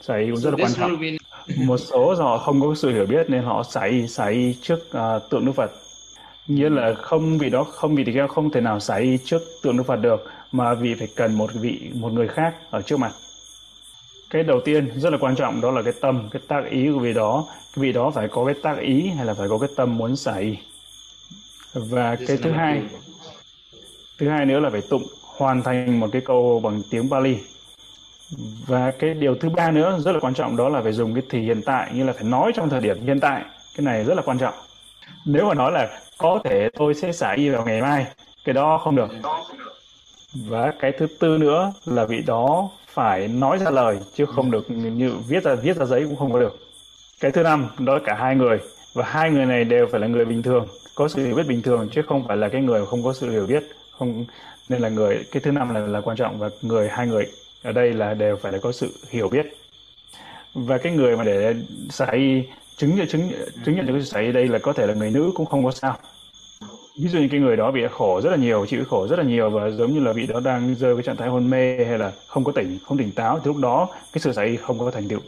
[0.00, 1.02] Xả y cũng rất là quan trọng.
[1.56, 4.78] một số họ không có sự hiểu biết nên họ xả y xả y trước
[4.90, 5.70] uh, tượng đức phật.
[6.46, 9.76] Nghĩa là không vì đó không vì thì không thể nào xả y trước tượng
[9.76, 13.12] đức phật được mà vì phải cần một vị một người khác ở trước mặt.
[14.30, 16.98] Cái đầu tiên rất là quan trọng đó là cái tâm cái tác ý của
[16.98, 17.46] vị đó.
[17.76, 20.16] Cái vị đó phải có cái tác ý hay là phải có cái tâm muốn
[20.16, 20.60] xảy
[21.74, 22.82] và cái thứ hai
[24.18, 25.02] thứ hai nữa là phải tụng
[25.38, 27.38] hoàn thành một cái câu bằng tiếng Bali
[28.66, 31.22] và cái điều thứ ba nữa rất là quan trọng, đó là phải dùng cái
[31.30, 33.42] thì hiện tại, như là phải nói trong thời điểm hiện tại.
[33.76, 34.54] Cái này rất là quan trọng.
[35.26, 38.06] Nếu mà nói là có thể tôi sẽ xả y vào ngày mai,
[38.44, 39.08] cái đó không được.
[40.34, 44.70] Và cái thứ tư nữa là vị đó phải nói ra lời, chứ không được
[44.70, 46.58] như viết ra viết ra giấy cũng không có được.
[47.20, 48.58] Cái thứ năm, đó là cả hai người.
[48.94, 51.62] Và hai người này đều phải là người bình thường, có sự hiểu biết bình
[51.62, 53.62] thường, chứ không phải là cái người không có sự hiểu biết
[53.98, 54.24] không,
[54.68, 57.26] nên là người, cái thứ năm là là quan trọng và người, hai người
[57.62, 59.46] ở đây là đều phải là có sự hiểu biết.
[60.54, 61.54] Và cái người mà để
[61.90, 63.30] xảy chứng nhận, chứng
[63.64, 65.70] chứng nhận được cái xảy đây là có thể là người nữ cũng không có
[65.70, 65.96] sao.
[67.00, 69.24] Ví dụ như cái người đó bị khổ rất là nhiều, chịu khổ rất là
[69.24, 71.98] nhiều và giống như là vị đó đang rơi cái trạng thái hôn mê hay
[71.98, 74.90] là không có tỉnh, không tỉnh táo, thì lúc đó cái sự xảy không có
[74.90, 75.20] thành tựu.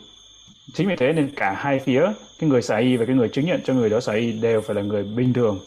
[0.73, 2.03] Chính vì thế nên cả hai phía,
[2.39, 4.83] cái người xảy và cái người chứng nhận cho người đó xảy đều phải là
[4.83, 5.59] người bình thường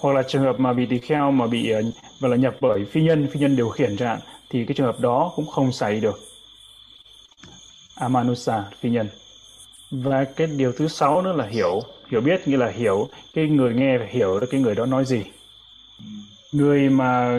[0.00, 1.82] hoặc là trường hợp mà bị tỳ kheo mà bị ờ,
[2.20, 4.18] và là nhập bởi phi nhân phi nhân điều khiển chẳng hạn,
[4.50, 6.20] thì cái trường hợp đó cũng không xảy được.
[7.94, 9.08] Amanusa phi nhân.
[9.90, 11.80] Và cái điều thứ sáu nữa là hiểu.
[12.10, 15.04] Hiểu biết nghĩa là hiểu cái người nghe phải hiểu được cái người đó nói
[15.04, 15.22] gì.
[16.52, 17.38] Người mà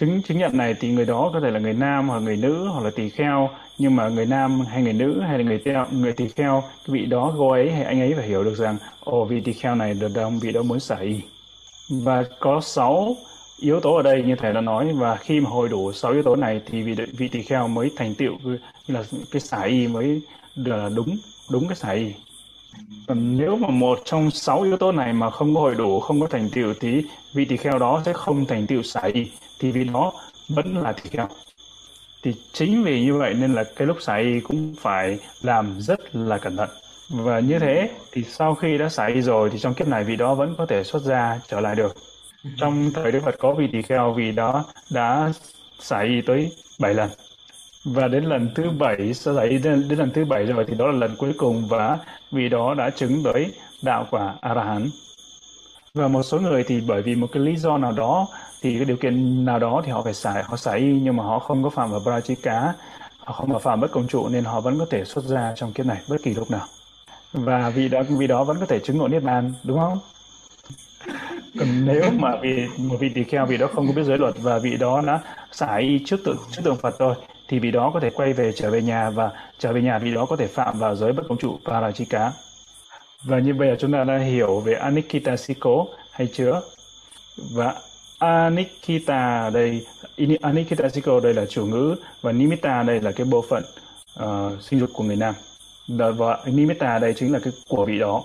[0.00, 2.68] chứng chứng nhận này thì người đó có thể là người nam hoặc người nữ
[2.68, 5.86] hoặc là tỳ kheo, nhưng mà người nam hay người nữ hay là người theo,
[5.92, 8.76] người tỳ kheo, cái vị đó, cô ấy hay anh ấy phải hiểu được rằng,
[9.00, 11.20] ồ, vị tỳ kheo này được đồng vị đó muốn xả y
[11.88, 13.16] và có sáu
[13.58, 16.22] yếu tố ở đây như thầy đã nói, và khi mà hồi đủ sáu yếu
[16.22, 18.34] tố này thì vị vị tỳ kheo mới thành tựu
[18.86, 20.22] là cái xả y mới
[20.54, 21.16] là đúng
[21.50, 22.12] đúng cái xả y.
[23.06, 26.20] Còn nếu mà một trong sáu yếu tố này mà không có hội đủ, không
[26.20, 29.72] có thành tựu thì vị tỳ kheo đó sẽ không thành tựu xả y, thì
[29.72, 30.12] vì nó
[30.48, 31.28] vẫn là tỳ kheo.
[32.22, 36.16] Thì chính vì như vậy nên là cái lúc xả y cũng phải làm rất
[36.16, 36.68] là cẩn thận
[37.08, 40.34] và như thế thì sau khi đã xảy rồi thì trong kiếp này vị đó
[40.34, 41.96] vẫn có thể xuất ra trở lại được.
[42.56, 45.32] Trong thời Đức Phật có vị tỳ kheo vị đó đã
[45.78, 47.10] xảy tới 7 lần.
[47.84, 50.86] Và đến lần thứ bảy sau đấy đến, đến lần thứ bảy rồi thì đó
[50.86, 51.98] là lần cuối cùng và
[52.32, 54.90] vị đó đã chứng tới đạo quả a la hán
[55.94, 58.28] và một số người thì bởi vì một cái lý do nào đó
[58.62, 61.24] thì cái điều kiện nào đó thì họ phải xài họ xài y nhưng mà
[61.24, 62.72] họ không có phạm vào prajika
[63.18, 65.72] họ không có phạm bất công trụ nên họ vẫn có thể xuất ra trong
[65.72, 66.66] kiếp này bất kỳ lúc nào
[67.32, 69.98] và vị đó vị đó vẫn có thể chứng ngộ niết bàn đúng không?
[71.58, 74.34] Còn nếu mà vì một vị tỳ kheo vị đó không có biết giới luật
[74.38, 75.20] và vị đó đã
[75.52, 77.14] xả y trước tượng trước tượng Phật rồi
[77.48, 80.14] thì vị đó có thể quay về trở về nhà và trở về nhà vị
[80.14, 82.30] đó có thể phạm vào giới bất công trụ parajika.
[83.24, 86.60] Và như bây giờ chúng ta đã hiểu về anikita siko hay chưa?
[87.52, 87.74] Và
[88.18, 89.86] anikita đây
[90.42, 93.62] anikita siko đây là chủ ngữ và nimitta đây là cái bộ phận
[94.22, 95.34] uh, sinh dục của người nam
[95.88, 98.24] và nimitta đây chính là cái của vị đó.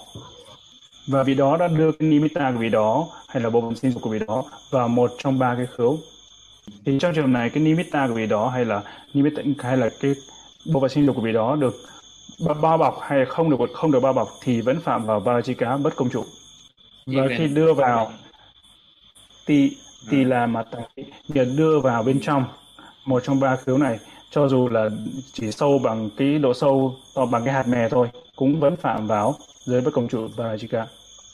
[1.08, 3.92] Và vị đó đã đưa cái nimitta của vị đó hay là bộ phận sinh
[3.92, 6.00] dục của vị đó vào một trong ba cái khứu
[6.86, 8.82] thì trong trường này cái nimitta của vị đó hay là
[9.14, 10.14] nimitta hay là cái
[10.66, 11.76] bộ phận sinh dục của vị đó được
[12.62, 15.96] bao bọc hay không được không được bao bọc thì vẫn phạm vào varajika bất
[15.96, 16.26] công trụ
[17.06, 18.12] và khi đưa vào
[19.46, 19.78] thì
[20.10, 20.64] thì là mà
[21.28, 22.46] nhờ đưa vào bên trong
[23.06, 24.00] một trong ba khiếu này
[24.34, 24.90] cho dù là
[25.34, 29.08] chỉ sâu bằng cái độ sâu to bằng cái hạt mè thôi cũng vẫn phạm
[29.08, 30.86] vào giới bất công trụ varajika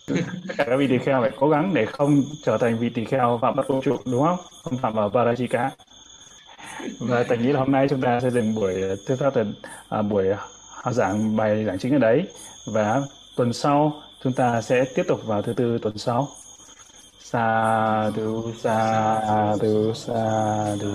[0.10, 3.06] tất cả các vị tỳ kheo phải cố gắng để không trở thành vị tỳ
[3.06, 4.38] kheo phạm bất công trụ đúng không?
[4.64, 5.70] Không phạm vào Parajika.
[7.00, 8.74] và tôi nghĩ là hôm nay chúng ta sẽ dừng buổi
[9.08, 9.34] thuyết pháp
[9.90, 10.26] à, buổi
[10.92, 12.28] giảng bài giảng chính ở đấy.
[12.66, 13.02] Và
[13.36, 16.28] tuần sau chúng ta sẽ tiếp tục vào thứ tư tuần sau.
[17.20, 20.90] Sa du sa du sa du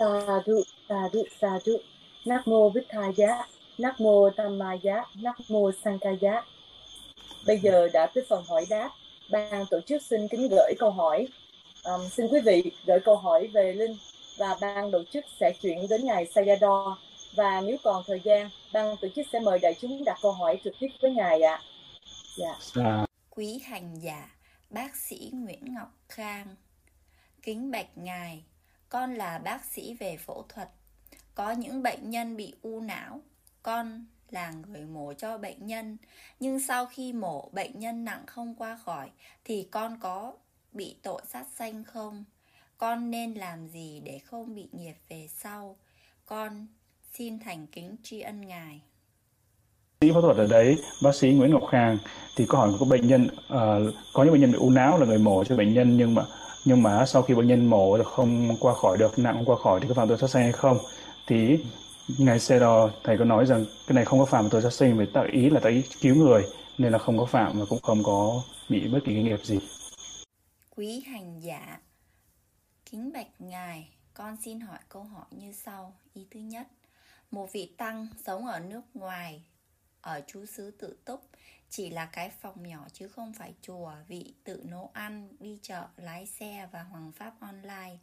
[0.00, 1.76] sa du sa du sa du
[2.24, 2.72] Nam mô
[3.16, 3.46] Giá
[3.78, 4.30] Nam mô
[4.82, 6.42] Giá Nam mô Sankaya
[7.46, 8.90] Bây giờ đã tới phần hỏi đáp
[9.30, 11.28] ban tổ chức xin kính gửi câu hỏi
[11.84, 13.96] um, xin quý vị gửi câu hỏi về linh
[14.38, 16.94] và ban tổ chức sẽ chuyển đến ngài Sayadaw
[17.36, 20.60] và nếu còn thời gian ban tổ chức sẽ mời đại chúng đặt câu hỏi
[20.64, 21.54] trực tiếp với ngài ạ.
[21.54, 21.62] À.
[22.36, 22.56] Dạ.
[22.74, 23.06] dạ.
[23.30, 24.30] Quý hành giả,
[24.70, 26.46] bác sĩ Nguyễn Ngọc Khang.
[27.42, 28.44] Kính bạch ngài,
[28.90, 30.68] con là bác sĩ về phẫu thuật.
[31.34, 33.20] Có những bệnh nhân bị u não,
[33.62, 35.96] con là người mổ cho bệnh nhân,
[36.40, 39.10] nhưng sau khi mổ bệnh nhân nặng không qua khỏi
[39.44, 40.32] thì con có
[40.72, 42.24] bị tội sát sanh không?
[42.78, 45.76] Con nên làm gì để không bị nghiệp về sau?
[46.26, 46.66] Con
[47.12, 48.80] xin thành kính tri ân Ngài.
[50.00, 51.98] Sĩ phẫu thuật ở đấy, bác sĩ Nguyễn Ngọc Khang
[52.36, 55.06] thì có hỏi có bệnh nhân uh, có những bệnh nhân bị u não là
[55.06, 56.22] người mổ cho bệnh nhân nhưng mà
[56.64, 59.80] nhưng mà sau khi bệnh nhân mổ không qua khỏi được, nặng không qua khỏi
[59.80, 60.78] thì có phạm tội sát sanh hay không?
[61.26, 61.64] Thì
[62.18, 64.98] ngài xe đò thầy có nói rằng cái này không có phạm tội sát sinh
[64.98, 66.42] vì tạo ý là tạo ý cứu người,
[66.78, 69.58] nên là không có phạm và cũng không có bị bất kỳ cái nghiệp gì.
[70.76, 71.80] Quý hành giả,
[72.90, 75.94] kính bạch ngài, con xin hỏi câu hỏi như sau.
[76.14, 76.66] Ý thứ nhất,
[77.30, 79.42] một vị tăng sống ở nước ngoài,
[80.00, 81.20] ở chú xứ tự túc
[81.70, 85.86] chỉ là cái phòng nhỏ chứ không phải chùa, vị tự nấu ăn, đi chợ,
[85.96, 87.96] lái xe và hoàng pháp online.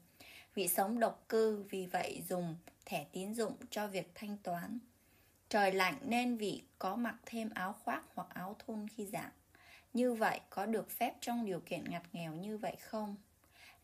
[0.53, 4.79] Vị sống độc cư, vì vậy dùng thẻ tín dụng cho việc thanh toán.
[5.49, 9.31] Trời lạnh nên vị có mặc thêm áo khoác hoặc áo thun khi giảng.
[9.93, 13.15] Như vậy có được phép trong điều kiện ngặt nghèo như vậy không?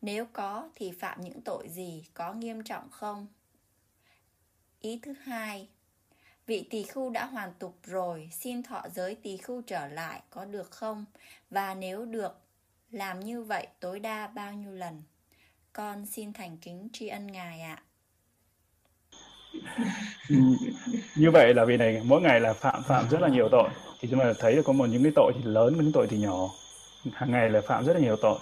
[0.02, 3.28] Nếu có thì phạm những tội gì, có nghiêm trọng không?
[4.82, 5.69] Ý thứ hai
[6.47, 10.45] vị tỳ khưu đã hoàn tục rồi, xin thọ giới tỳ khưu trở lại, có
[10.45, 11.06] được không?
[11.49, 12.38] Và nếu được,
[12.91, 15.03] làm như vậy tối đa bao nhiêu lần?
[15.73, 17.82] Con xin thành kính tri ân ngài ạ.
[21.15, 23.69] Như vậy là vì này, mỗi ngày là phạm phạm rất là nhiều tội.
[23.99, 26.17] Thì chúng ta thấy được có một những cái tội thì lớn những tội thì
[26.17, 26.49] nhỏ.
[27.13, 28.39] Hàng ngày là phạm rất là nhiều tội.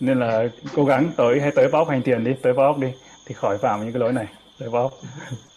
[0.00, 2.88] Nên là cố gắng tới, hay tới báo hành tiền đi, tới báo đi,
[3.26, 4.26] thì khỏi phạm những cái lỗi này,
[4.58, 4.90] tới báo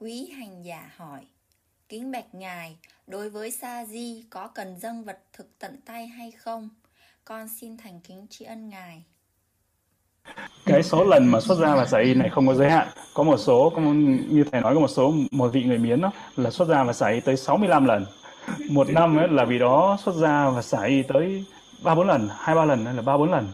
[0.00, 1.20] quý hành giả hỏi
[1.88, 6.30] kính bạch ngài đối với sa di có cần dâng vật thực tận tay hay
[6.30, 6.68] không?
[7.24, 9.04] Con xin thành kính tri ân ngài.
[10.66, 12.88] Cái số lần mà xuất ra và xả y này không có giới hạn.
[13.14, 13.92] Có một số có một,
[14.30, 16.92] như thầy nói có một số một vị người miến đó là xuất ra và
[16.92, 18.06] xả y tới 65 lần.
[18.70, 21.44] Một năm ấy là vì đó xuất ra và xả y tới
[21.84, 23.48] ba bốn lần hai ba lần hay là ba bốn lần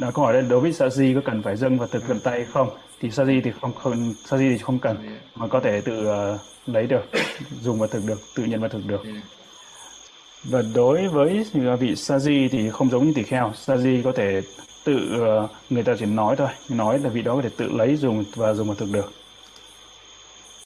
[0.00, 2.44] là câu hỏi đây đối với Saji có cần phải dâng và thực gần tay
[2.44, 2.68] không?
[3.00, 6.86] Thì Saji thì không không Saji thì không cần mà có thể tự uh, lấy
[6.86, 7.04] được
[7.60, 9.02] dùng và thực được tự nhận và thực được.
[10.44, 13.50] Và đối với vị Saji thì không giống như tỳ kheo.
[13.50, 14.42] Saji có thể
[14.84, 14.96] tự
[15.44, 16.48] uh, người ta chỉ nói thôi.
[16.70, 19.12] Nói là vị đó có thể tự lấy dùng và dùng và thực được.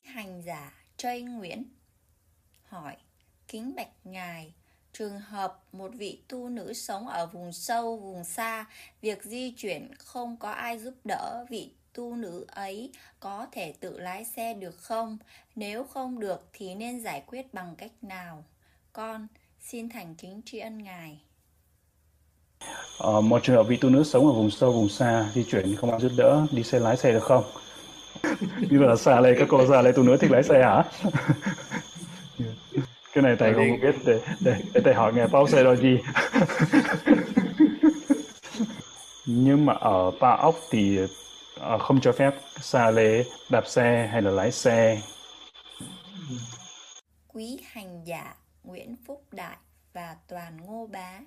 [0.05, 1.65] Hành giả Trây Nguyễn
[2.69, 2.97] hỏi
[3.49, 4.55] kính bạch ngài
[4.93, 8.67] trường hợp một vị tu nữ sống ở vùng sâu vùng xa
[9.01, 13.99] việc di chuyển không có ai giúp đỡ vị tu nữ ấy có thể tự
[13.99, 15.19] lái xe được không?
[15.57, 18.45] Nếu không được thì nên giải quyết bằng cách nào?
[18.93, 19.27] Con
[19.61, 21.21] xin thành kính tri ân ngài.
[22.99, 25.77] Ờ, một trường hợp vị tu nữ sống ở vùng sâu vùng xa di chuyển
[25.77, 27.45] không ai giúp đỡ đi xe lái xe được không?
[28.71, 30.85] Như là xa đây các cô xa đây tu nữ thích lái xe hả?
[33.15, 35.99] cái này thầy không biết để để, để thầy hỏi nghe bao xe rồi gì
[39.27, 40.99] nhưng mà ở ba ốc thì
[41.61, 45.01] ờ, không cho phép xa lê đạp xe hay là lái xe.
[47.29, 49.57] Quý hành giả Nguyễn Phúc Đại
[49.93, 51.21] và Toàn Ngô Bá.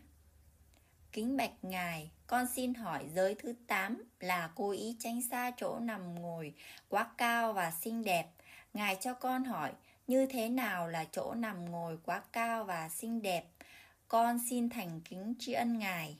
[1.11, 5.79] Kính bạch ngài, con xin hỏi giới thứ 8 là cố ý tránh xa chỗ
[5.79, 6.53] nằm ngồi
[6.89, 8.25] quá cao và xinh đẹp.
[8.73, 9.71] Ngài cho con hỏi
[10.07, 13.43] như thế nào là chỗ nằm ngồi quá cao và xinh đẹp?
[14.07, 16.17] Con xin thành kính tri ân ngài.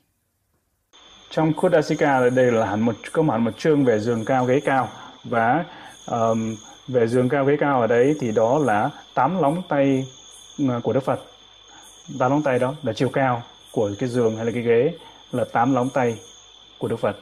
[1.30, 4.88] Trong Kudasika đây là hẳn một có hẳn một chương về giường cao ghế cao
[5.24, 5.64] và
[6.06, 6.56] um,
[6.88, 10.06] về giường cao ghế cao ở đấy thì đó là tám lóng tay
[10.68, 11.20] ờ, của Đức Phật.
[12.18, 13.42] Tám lóng tay đó là chiều cao
[13.72, 14.92] của cái giường hay là cái ghế
[15.32, 16.18] là tám lóng tay
[16.78, 17.16] của Đức Phật.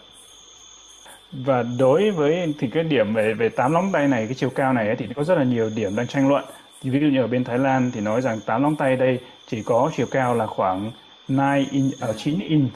[1.33, 4.73] Và đối với thì cái điểm về về tám lóng tay này, cái chiều cao
[4.73, 6.45] này ấy, thì có rất là nhiều điểm đang tranh luận.
[6.83, 9.21] Thì ví dụ như ở bên Thái Lan thì nói rằng tám lóng tay đây
[9.47, 10.91] chỉ có chiều cao là khoảng
[11.29, 11.37] 9
[11.71, 12.73] inch, uh, 9 inch,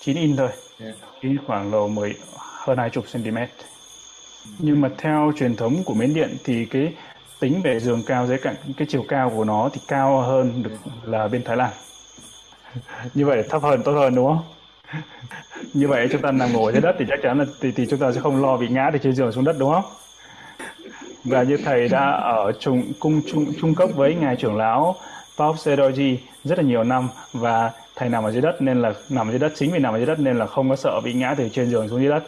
[0.00, 0.48] 9 inch thôi.
[0.80, 1.46] Yeah.
[1.46, 3.38] khoảng là 10 hơn 20 cm.
[4.58, 6.92] Nhưng mà theo truyền thống của Miến Điện thì cái
[7.40, 10.70] tính về giường cao dưới cạnh cái chiều cao của nó thì cao hơn được
[11.04, 11.70] là bên Thái Lan
[13.14, 14.42] như vậy thấp hơn tốt hơn đúng không
[15.74, 17.98] như vậy chúng ta nằm ngồi trên đất thì chắc chắn là thì, thì chúng
[17.98, 19.84] ta sẽ không lo bị ngã từ trên giường xuống đất đúng không?
[21.24, 24.96] Và như thầy đã ở trung cung trung, trung cấp với ngài trưởng lão
[25.36, 29.28] Pop Sedoji rất là nhiều năm và thầy nằm ở dưới đất nên là nằm
[29.28, 31.12] ở dưới đất chính vì nằm ở dưới đất nên là không có sợ bị
[31.12, 32.24] ngã từ trên giường xuống dưới đất.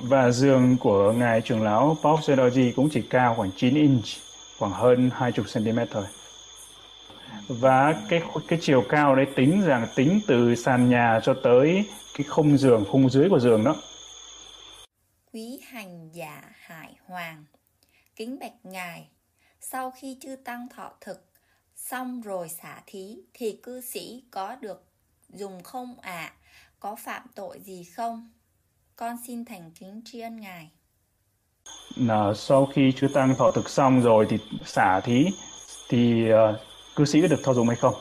[0.00, 4.04] Và giường của ngài trưởng lão Pop Sedoji cũng chỉ cao khoảng 9 inch
[4.58, 6.04] khoảng hơn 20 cm thôi
[7.48, 12.26] và cái cái chiều cao đấy tính rằng tính từ sàn nhà cho tới cái
[12.26, 13.76] khung giường khung dưới của giường đó.
[15.32, 17.44] Quý hành giả hải hoàng
[18.16, 19.08] kính bạch ngài
[19.60, 21.24] sau khi chư tăng thọ thực
[21.76, 24.84] xong rồi xả thí thì cư sĩ có được
[25.28, 26.12] dùng không ạ?
[26.12, 26.34] À?
[26.80, 28.30] có phạm tội gì không?
[28.96, 30.70] Con xin thành kính tri ân ngài.
[31.96, 35.26] Là sau khi chư tăng thọ thực xong rồi thì xả thí
[35.88, 36.60] thì uh,
[36.98, 37.94] cư sĩ có được thọ dụng hay không?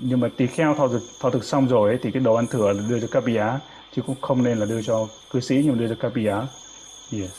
[0.00, 2.46] Nhưng mà tỳ kheo thọ thực thọ thực xong rồi ấy, thì cái đồ ăn
[2.46, 3.44] thừa là đưa cho các bìa
[3.96, 6.34] chứ cũng không nên là đưa cho cư sĩ nhưng mà đưa cho các bìa
[7.12, 7.30] yes.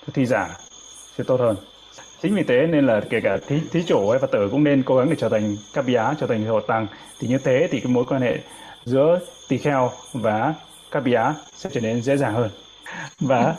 [0.00, 0.58] Cái thi giả
[1.18, 1.56] sẽ tốt hơn.
[2.22, 4.82] Chính vì thế nên là kể cả thí, thí chủ hay phật tử cũng nên
[4.82, 6.86] cố gắng để trở thành các bìa trở thành hộ tăng.
[7.18, 8.38] Thì như thế thì cái mối quan hệ
[8.84, 10.54] giữa tỳ kheo và
[10.90, 11.22] các bìa
[11.56, 12.50] sẽ trở nên dễ dàng hơn
[13.20, 13.56] và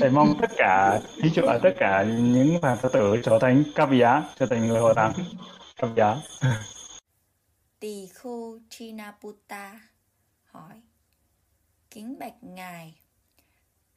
[0.00, 3.64] thầy mong tất cả, thí chủ ở tất cả những phàm phật tử trở thành
[3.74, 5.12] các vị giá trở thành người hội đẳng
[5.76, 6.16] các vị giá
[7.84, 9.80] tỳ khu Chinaputta
[10.44, 10.82] hỏi,
[11.90, 13.00] kính bạch ngài,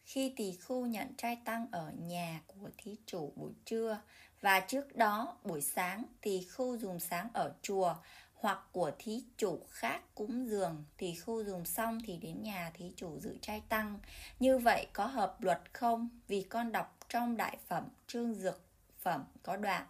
[0.06, 4.00] khi tỳ khu nhận trai tăng ở nhà của thí chủ buổi trưa
[4.42, 7.96] và trước đó buổi sáng tỳ khu dùng sáng ở chùa
[8.40, 12.92] hoặc của thí chủ khác cúng dường thì khu dùng xong thì đến nhà thí
[12.96, 14.00] chủ dự trai tăng.
[14.40, 16.10] Như vậy có hợp luật không?
[16.28, 18.62] Vì con đọc trong đại phẩm, trương dược
[19.00, 19.86] phẩm có đoạn.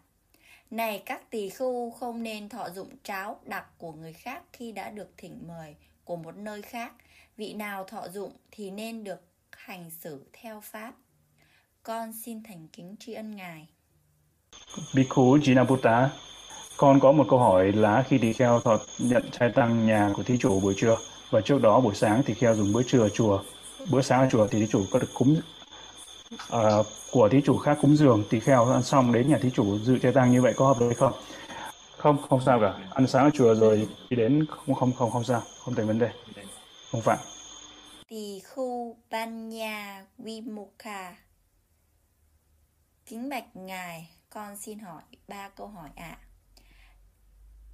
[0.72, 4.90] Này các tỳ khu, không nên thọ dụng cháo đặc của người khác khi đã
[4.90, 6.94] được thỉnh mời của một nơi khác.
[7.38, 9.22] Vị nào thọ dụng thì nên được
[9.52, 10.96] hành xử theo pháp.
[11.84, 13.68] Con xin thành kính tri ân Ngài.
[14.96, 16.10] Bhikkhu Jinabutta
[16.78, 20.24] con có một câu hỏi là khi tỳ kheo thọ nhận trai tăng nhà của
[20.24, 20.98] thí chủ buổi trưa
[21.30, 23.44] và trước đó buổi sáng thì kheo dùng bữa trưa ở chùa.
[23.92, 25.42] Bữa sáng ở chùa thì thí chủ có được cúng
[26.34, 28.24] uh, của thí chủ khác cúng dường.
[28.30, 30.82] Thì kheo ăn xong đến nhà thí chủ dự trai tăng như vậy có hợp
[30.82, 31.14] lý không?
[31.98, 32.74] Không không sao cả.
[32.94, 35.42] Ăn sáng ở chùa rồi đi đến không không không không sao.
[35.66, 36.10] Không thành vấn đề.
[36.92, 37.18] Không phạm
[38.08, 41.16] tỳ khu ban nha vimukha
[43.06, 46.18] kính bạch ngài con xin hỏi ba câu hỏi ạ.
[46.22, 46.27] à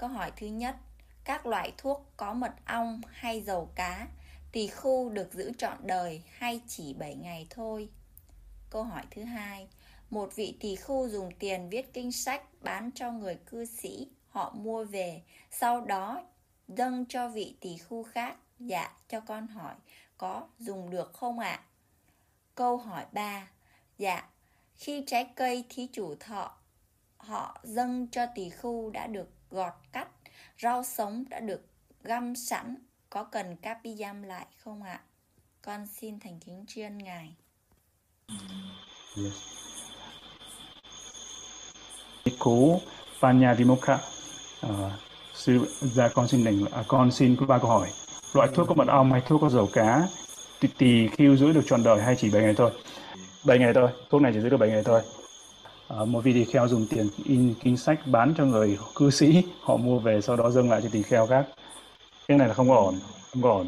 [0.03, 0.75] câu hỏi thứ nhất.
[1.23, 4.07] Các loại thuốc có mật ong hay dầu cá
[4.51, 7.89] tỳ khu được giữ trọn đời hay chỉ 7 ngày thôi?
[8.69, 9.67] Câu hỏi thứ hai.
[10.09, 14.53] Một vị tỳ khu dùng tiền viết kinh sách bán cho người cư sĩ, họ
[14.55, 16.23] mua về, sau đó
[16.67, 19.75] dâng cho vị tỳ khu khác dạ cho con hỏi
[20.17, 21.51] có dùng được không ạ?
[21.51, 21.63] À?
[22.55, 23.47] câu hỏi 3
[23.97, 24.29] dạ
[24.75, 26.57] khi trái cây thí chủ thọ,
[27.17, 30.07] họ dâng cho tỳ khu đã được gọt cắt.
[30.61, 31.61] Rau sống đã được
[32.03, 32.75] găm sẵn.
[33.09, 35.01] Có cần capiyam lại không ạ?
[35.61, 37.35] Con xin thành kính tri ân ngài.
[39.17, 39.33] Yes.
[42.39, 42.79] cố
[43.21, 44.01] Panya Vimokha uh,
[44.61, 44.91] ờ,
[45.33, 47.89] sư gia con xin đành à, con xin có ba câu hỏi.
[48.33, 50.07] Loại thuốc có mật ong hay thuốc có dầu cá
[50.61, 52.71] tùy tỳ khiêu giữ được trọn đời hay chỉ 7 ngày thôi?
[53.43, 53.89] 7 ngày thôi.
[54.09, 55.01] Thuốc này chỉ giữ được 7 ngày thôi
[56.07, 59.77] một vị tỳ kheo dùng tiền in kinh sách bán cho người cư sĩ họ
[59.77, 61.45] mua về sau đó dâng lại cho tỳ kheo khác.
[62.27, 62.95] Cái này là không ổn
[63.31, 63.67] không ổn.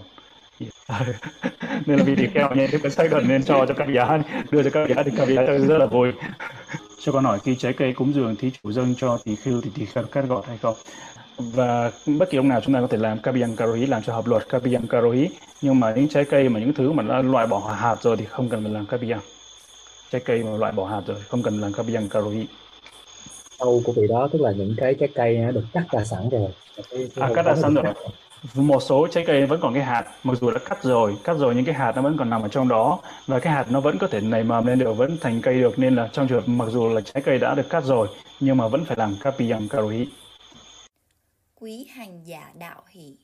[1.86, 4.20] Nên là vị tỳ kheo nhận cái sách đần nên cho cho các giá
[4.52, 6.12] đưa cho các giá thì các giá rất là vui.
[7.00, 9.70] Cho con hỏi khi trái cây cúng dường thí chủ dâng cho tỳ khưu thì
[9.76, 10.76] tỳ kheo cắt gọt hay không?
[11.38, 14.28] Và bất kỳ ông nào chúng ta có thể làm kabiyan karohi làm cho hợp
[14.28, 15.30] luật kabiyan karohi
[15.62, 18.26] nhưng mà những trái cây mà những thứ mà đã loại bỏ hạt rồi thì
[18.26, 19.20] không cần phải làm kabiyan
[20.12, 22.48] trái cây mà loại bỏ hạt rồi không cần làm kabiyan karohi
[23.60, 26.30] câu của vị đó tức là những cái trái cây đã được cắt ra sẵn
[26.30, 26.50] rồi.
[27.16, 27.94] À, cắt ra sẵn rồi.
[28.54, 31.56] Một số trái cây vẫn còn cái hạt mặc dù đã cắt rồi cắt rồi
[31.56, 33.00] nhưng cái hạt nó vẫn còn nằm ở trong đó.
[33.28, 35.80] Và cái hạt nó vẫn có thể nảy mầm lên được vẫn thành cây được
[35.80, 38.08] nên là trong trường hợp mặc dù là trái cây đã được cắt rồi
[38.40, 40.08] nhưng mà vẫn phải làm kapiyam karohi
[41.56, 43.18] quý hành giả đạo hỷ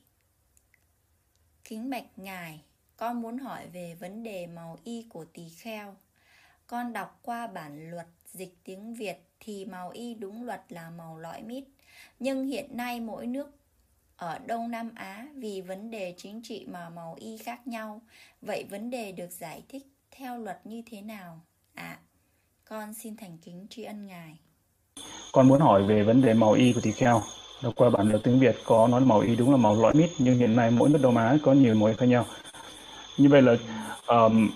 [1.64, 2.60] kính bạch ngài
[2.96, 5.94] con muốn hỏi về vấn đề màu y của tỳ kheo
[6.72, 11.18] con đọc qua bản luật dịch tiếng việt thì màu y đúng luật là màu
[11.18, 11.64] lõi mít
[12.18, 13.50] nhưng hiện nay mỗi nước
[14.16, 18.00] ở Đông Nam Á vì vấn đề chính trị mà màu y khác nhau.
[18.42, 21.40] Vậy vấn đề được giải thích theo luật như thế nào?
[21.74, 21.98] À,
[22.64, 24.38] con xin thành kính tri ân Ngài.
[25.32, 27.22] Con muốn hỏi về vấn đề màu y của tỳ kheo.
[27.62, 30.10] Đọc qua bản luật tiếng Việt có nói màu y đúng là màu lõi mít,
[30.18, 32.26] nhưng hiện nay mỗi nước Đông Á có nhiều màu y khác nhau.
[33.18, 33.56] Như vậy là
[34.06, 34.50] um,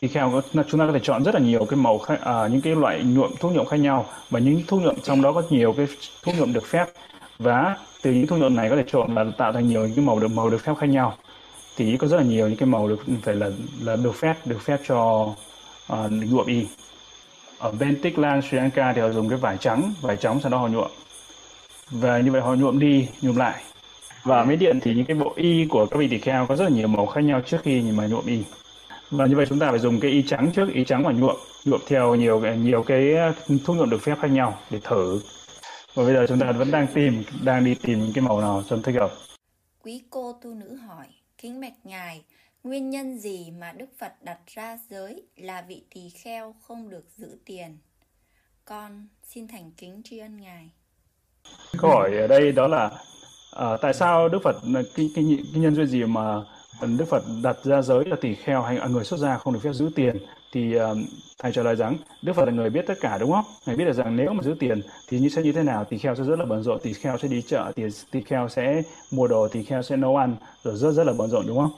[0.00, 2.60] thì kheo chúng ta có thể chọn rất là nhiều cái màu khác, à, những
[2.60, 4.06] cái loại nhuộm thuốc nhuộm khác nhau.
[4.30, 5.86] Và những thuốc nhuộm trong đó có nhiều cái
[6.22, 6.86] thuốc nhuộm được phép.
[7.38, 10.04] Và từ những thuốc nhuộm này có thể chọn và tạo thành nhiều những cái
[10.04, 11.16] màu được màu được phép khác nhau.
[11.76, 13.50] Thì có rất là nhiều những cái màu được phải là
[13.82, 15.28] là được phép được phép cho
[15.92, 16.66] uh, nhuộm y.
[17.58, 20.50] Ở bên Tích Lan Sri Lanka thì họ dùng cái vải trắng vải trắng sau
[20.50, 20.90] đó họ nhuộm.
[21.90, 23.62] Và như vậy họ nhuộm đi nhuộm lại.
[24.22, 26.56] Và ở Mỹ Điện thì những cái bộ y của các vị tỳ kheo có
[26.56, 28.42] rất là nhiều màu khác nhau trước khi mà nhuộm y
[29.10, 31.36] và như vậy chúng ta phải dùng cái y trắng trước y trắng và nhuộm
[31.64, 33.14] nhuộm theo nhiều nhiều cái
[33.64, 35.20] thuốc nhuộm được phép khác nhau để thử
[35.94, 38.78] và bây giờ chúng ta vẫn đang tìm, đang đi tìm cái màu nào cho
[38.84, 39.10] thích hợp.
[39.82, 41.06] Quý cô tu nữ hỏi,
[41.38, 42.24] kính bạch ngài,
[42.64, 47.04] nguyên nhân gì mà Đức Phật đặt ra giới là vị tỳ kheo không được
[47.16, 47.78] giữ tiền?
[48.64, 50.70] Con xin thành kính tri ân ngài.
[51.78, 52.90] Câu hỏi ở đây đó là
[53.56, 56.36] uh, tại sao Đức Phật cái, cái, cái nhân duyên gì mà
[56.98, 59.72] Đức Phật đặt ra giới là tỳ kheo hay người xuất gia không được phép
[59.72, 60.16] giữ tiền
[60.52, 60.82] thì uh,
[61.38, 63.44] thầy trả lời rằng Đức Phật là người biết tất cả đúng không?
[63.66, 65.84] Ngài biết được rằng nếu mà giữ tiền thì như sẽ như thế nào?
[65.84, 68.48] Tỳ kheo sẽ rất là bận rộn, tỳ kheo sẽ đi chợ, tỳ, tỳ kheo
[68.48, 71.58] sẽ mua đồ, tỳ kheo sẽ nấu ăn, rồi rất rất là bận rộn đúng
[71.58, 71.70] không?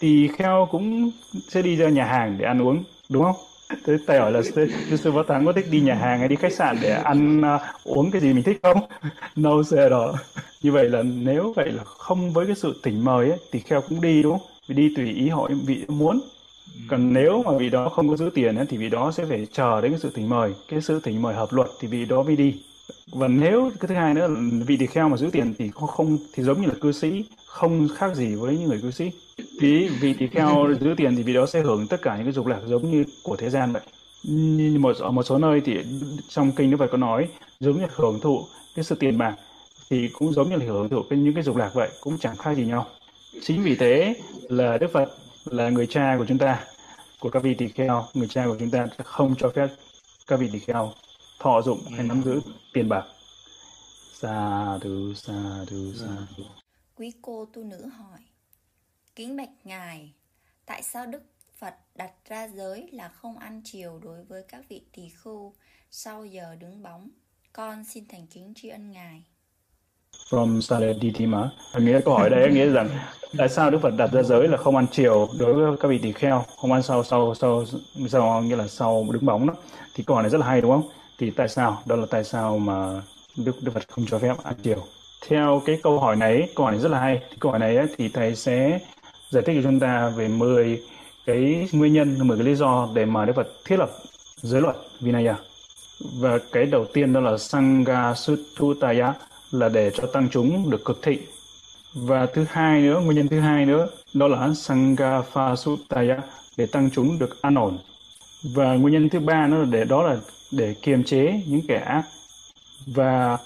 [0.00, 1.10] Tỳ kheo cũng
[1.48, 3.36] sẽ đi ra nhà hàng để ăn uống đúng không?
[3.86, 4.66] Thế thầy hỏi là sư,
[4.98, 7.60] sư Võ Thắng có thích đi nhà hàng hay đi khách sạn để ăn uh,
[7.84, 8.78] uống cái gì mình thích không?
[9.36, 10.14] no sir đó.
[10.62, 13.80] Như vậy là nếu vậy là không với cái sự tỉnh mời ấy, tỳ kheo
[13.80, 14.48] cũng đi đúng không?
[14.68, 16.20] Vì đi tùy ý họ vị muốn.
[16.88, 19.46] Còn nếu mà vị đó không có giữ tiền ấy, thì vị đó sẽ phải
[19.52, 20.52] chờ đến cái sự thỉnh mời.
[20.68, 22.54] Cái sự thỉnh mời hợp luật thì vị đó mới đi.
[23.12, 24.28] Và nếu cái thứ hai nữa
[24.66, 27.24] vị tỳ kheo mà giữ tiền thì không, không thì giống như là cư sĩ
[27.46, 29.10] không khác gì với những người cư sĩ.
[29.60, 32.32] Vì vị tỳ kheo giữ tiền thì vị đó sẽ hưởng tất cả những cái
[32.32, 33.82] dục lạc giống như của thế gian vậy.
[34.24, 35.78] Như một ở một số nơi thì
[36.28, 37.28] trong kinh Đức Phật có nói
[37.60, 38.44] giống như hưởng thụ
[38.76, 39.36] cái sự tiền bạc
[39.90, 42.36] thì cũng giống như là hưởng thụ cái những cái dục lạc vậy, cũng chẳng
[42.36, 42.86] khác gì nhau
[43.42, 44.16] chính vì thế
[44.48, 45.08] là Đức Phật
[45.44, 46.64] là người cha của chúng ta,
[47.20, 49.68] của các vị tỳ kheo người cha của chúng ta sẽ không cho phép
[50.26, 50.92] các vị tỳ kheo
[51.40, 52.40] thọ dụng hay nắm giữ
[52.72, 53.04] tiền bạc
[54.12, 56.42] Sa thứ sa thứ, sa.
[56.96, 58.18] Quý cô tu nữ hỏi,
[59.14, 60.12] Kính bạch Ngài,
[60.66, 61.22] Tại sao Đức
[61.58, 65.54] Phật đặt ra giới là không ăn chiều đối với các vị tỳ khưu
[65.90, 67.10] sau giờ đứng bóng?
[67.52, 69.24] Con xin thành kính tri ân Ngài.
[70.30, 71.48] From Saladithima.
[71.78, 72.88] Nghĩa câu hỏi đây nghĩa rằng
[73.38, 75.98] tại sao Đức Phật đặt ra giới là không ăn chiều đối với các vị
[75.98, 77.64] tỳ kheo, không ăn sau sau sau
[78.08, 79.54] sau nghĩa là sau đứng bóng đó.
[79.94, 80.88] Thì câu hỏi này rất là hay đúng không?
[81.18, 81.82] Thì tại sao?
[81.86, 83.02] Đó là tại sao mà
[83.36, 84.78] Đức Đức Phật không cho phép ăn chiều?
[85.28, 87.20] Theo cái câu hỏi này, câu hỏi này rất là hay.
[87.30, 88.78] Thì câu hỏi này ấy, thì thầy sẽ
[89.30, 90.82] giải thích cho chúng ta về 10
[91.26, 93.90] cái nguyên nhân, 10 cái lý do để mà Đức Phật thiết lập
[94.36, 95.36] giới luật Vinaya.
[96.20, 99.14] Và cái đầu tiên đó là Sangha Suttutaya
[99.50, 101.20] là để cho tăng chúng được cực thịnh.
[101.94, 106.16] Và thứ hai nữa, nguyên nhân thứ hai nữa đó là Sangha Phasutaya
[106.56, 107.78] để tăng chúng được an ổn.
[108.42, 110.16] Và nguyên nhân thứ ba nữa là để đó là
[110.52, 112.02] để kiềm chế những kẻ ác.
[112.86, 113.38] Và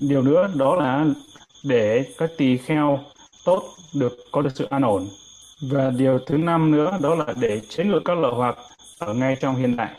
[0.00, 1.06] điều nữa đó là
[1.64, 3.00] để các tỳ kheo
[3.44, 3.62] tốt
[3.94, 5.08] được có được sự an ổn.
[5.60, 8.56] Và điều thứ năm nữa đó là để chế ngự các lợi hoặc
[8.98, 9.90] ở ngay trong hiện tại.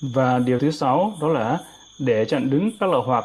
[0.00, 1.58] Và điều thứ sáu đó là
[1.98, 3.24] để chặn đứng các lợi hoặc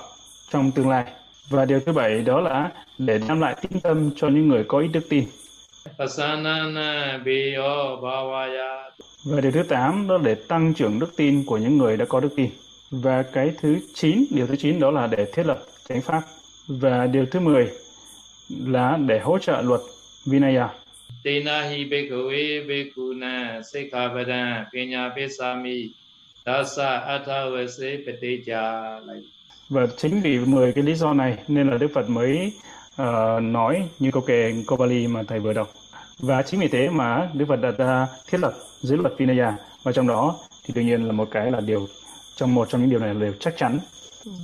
[0.49, 1.05] trong tương lai.
[1.49, 4.79] Và điều thứ bảy đó là để đem lại tín tâm cho những người có
[4.79, 5.23] ít đức tin.
[9.25, 12.05] Và điều thứ tám đó là để tăng trưởng đức tin của những người đã
[12.05, 12.49] có đức tin.
[12.91, 16.21] Và cái thứ chín, điều thứ chín đó là để thiết lập chánh pháp.
[16.67, 17.67] Và điều thứ mười
[18.65, 19.81] là để hỗ trợ luật
[20.25, 20.69] Vinaya.
[21.23, 25.93] Tena hi bhikkhave bhikkhuna sikkhapadam pinya pisami
[26.45, 28.99] dasa athavase pateja
[29.69, 32.53] và chính vì 10 cái lý do này nên là Đức Phật mới
[33.01, 35.69] uh, nói như câu kệ câu Bali mà thầy vừa đọc.
[36.19, 39.57] Và chính vì thế mà Đức Phật đặt ra thiết lập giới luật Vinaya.
[39.83, 40.35] Và trong đó
[40.65, 41.87] thì tự nhiên là một cái là điều
[42.35, 43.79] trong một trong những điều này là điều chắc chắn.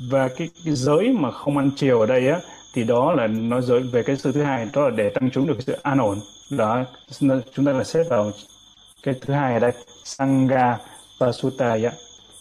[0.10, 2.40] Và cái, cái giới mà không ăn chiều ở đây á
[2.74, 5.48] thì đó là nói giới về cái sự thứ hai đó là để tăng chúng
[5.48, 6.20] được cái sự an ổn.
[6.50, 6.84] Đó
[7.54, 8.32] chúng ta là xếp vào
[9.04, 9.72] cái thứ hai ở đây
[10.04, 10.78] sangha
[11.20, 11.92] và sutaya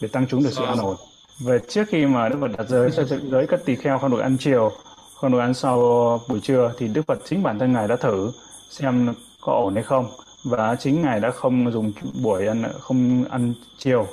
[0.00, 0.96] để tăng chúng được sự an ổn
[1.40, 4.20] và trước khi mà Đức Phật đặt giới cho giới các tỳ kheo không được
[4.20, 4.72] ăn chiều
[5.14, 5.78] không được ăn sau
[6.28, 8.32] buổi trưa thì Đức Phật chính bản thân ngài đã thử
[8.70, 10.06] xem có ổn hay không.
[10.44, 14.06] Và chính ngài đã không dùng buổi ăn không ăn chiều.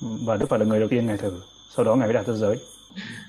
[0.00, 1.40] Và Đức Phật là người đầu tiên ngài thử.
[1.76, 2.56] Sau đó ngài mới đặt ra giới.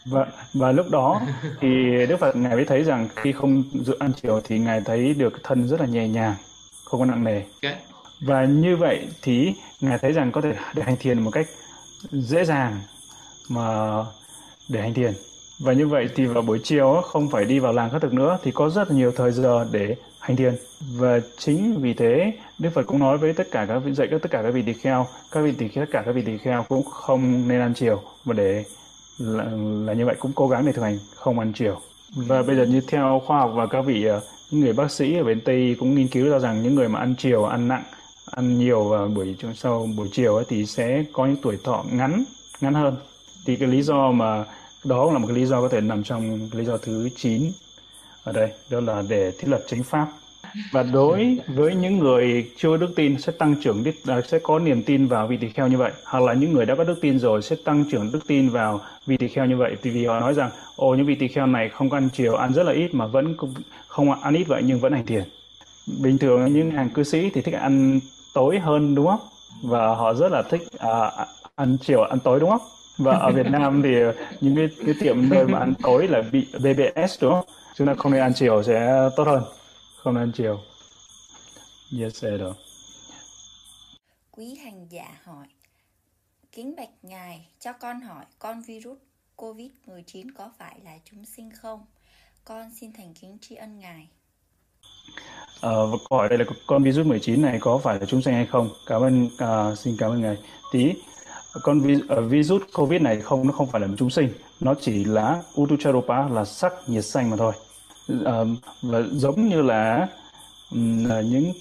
[0.06, 1.22] Và và lúc đó
[1.62, 1.68] thì
[2.10, 5.34] Đức Phật ngài mới thấy rằng khi không dự ăn chiều thì ngài thấy được
[5.44, 6.36] thân rất là nhẹ nhàng
[6.86, 7.42] không có nặng nề.
[8.22, 11.48] Và như vậy thì ngài thấy rằng có thể được hành thiền một cách
[12.12, 12.82] dễ dàng
[13.50, 13.98] mà
[14.70, 15.14] để hành thiền.
[15.60, 18.38] Và như vậy thì vào buổi chiều không phải đi vào làng khất thực nữa
[18.44, 20.56] thì có rất là nhiều thời giờ để hành thiền.
[20.96, 24.22] Và chính vì thế Đức Phật cũng nói với tất cả các vị dạy các
[24.22, 26.38] tất cả các vị tỳ kheo các vị tỳ kheo tất cả các vị tỳ
[26.38, 28.02] kheo cũng không nên ăn chiều.
[28.26, 28.64] Mà để
[29.18, 29.44] là,
[29.86, 31.80] là như vậy cũng cố gắng để thực hành không ăn chiều.
[32.16, 34.22] Và bây giờ như theo khoa học và các vị ờ,
[34.52, 37.00] những người bác sĩ ở bên tây cũng nghiên cứu ra rằng những người mà
[37.00, 37.84] ăn chiều ăn nặng
[38.32, 42.24] ăn nhiều vào buổi sau buổi chiều ấy, thì sẽ có những tuổi thọ ngắn
[42.62, 42.96] ngắn hơn
[43.46, 44.46] thì cái lý do mà
[44.84, 47.52] đó là một cái lý do có thể nằm trong lý do thứ 9
[48.24, 50.08] ở đây đó là để thiết lập chính pháp.
[50.72, 54.60] Và đối với những người chưa đức tin sẽ tăng trưởng đức à, sẽ có
[54.60, 57.02] niềm tin vào vị tỳ kheo như vậy hoặc là những người đã có đức
[57.02, 59.76] tin rồi sẽ tăng trưởng đức tin vào vị tỳ kheo như vậy.
[59.82, 62.54] Thì vì họ nói rằng ồ những vị tỳ kheo này không ăn chiều ăn
[62.54, 63.36] rất là ít mà vẫn
[63.88, 65.24] không ăn ít vậy nhưng vẫn hành thiền.
[66.02, 68.00] Bình thường những hàng cư sĩ thì thích ăn
[68.34, 69.20] tối hơn đúng không?
[69.64, 71.12] Và họ rất là thích à,
[71.56, 72.62] ăn chiều ăn tối đúng không?
[73.00, 73.90] Và ở Việt Nam thì
[74.42, 77.46] những cái cái tiệm nơi mà ăn tối là bị BBS đúng không?
[77.76, 79.44] Chúng ta không nên ăn chiều sẽ tốt hơn.
[80.04, 80.60] Không nên ăn chiều.
[82.00, 82.54] Yes Edo
[84.40, 85.48] quý hành giả hỏi
[86.52, 88.98] kính bạch ngài cho con hỏi con virus
[89.36, 91.86] covid 19 có phải là chúng sinh không?
[92.46, 94.08] Con xin thành kính tri ân ngài.
[95.62, 98.34] Ờ, và câu hỏi đây là con virus 19 này có phải là chúng sinh
[98.34, 98.70] hay không?
[98.88, 100.38] Cảm ơn, uh, xin cảm ơn ngài.
[100.72, 100.94] Tí
[101.64, 104.30] con vi, uh, virus covid này không nó không phải là một chúng sinh.
[104.60, 107.54] Nó chỉ là utucharopa là sắc nhiệt xanh mà thôi.
[108.14, 108.48] Uh,
[108.82, 110.08] và giống như là
[110.72, 111.54] um, những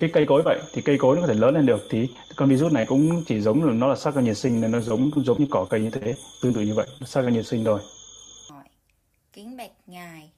[0.00, 2.48] cái cây cối vậy thì cây cối nó có thể lớn lên được thì con
[2.48, 5.38] virus này cũng chỉ giống là nó là sắc nhiệt sinh nên nó giống giống
[5.38, 7.80] như cỏ cây như thế tương tự như vậy sắc nhiệt sinh thôi.
[9.32, 10.30] Kính bạch ngài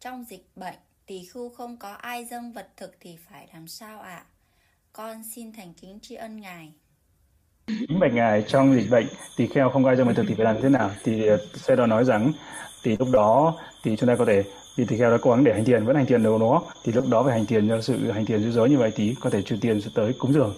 [0.00, 4.00] trong dịch bệnh tỷ khu không có ai dâng vật thực thì phải làm sao
[4.00, 4.10] ạ?
[4.10, 4.24] À?
[4.92, 6.72] con xin thành kính tri ân ngài.
[7.88, 9.06] Kính bạch ngài trong dịch bệnh
[9.36, 11.76] thì kheo không ai cho mình thực thì phải làm thế nào thì ờ, xe
[11.76, 12.32] đó nói rằng
[12.82, 14.44] thì lúc đó thì chúng ta có thể
[14.76, 16.92] vì tỳ kheo đã cố gắng để hành thiền vẫn hành thiền được nó thì
[16.92, 19.30] lúc đó phải hành thiền cho sự hành thiền dối giới như vậy thì có
[19.30, 20.56] thể trừ tiền sẽ tới cúng dường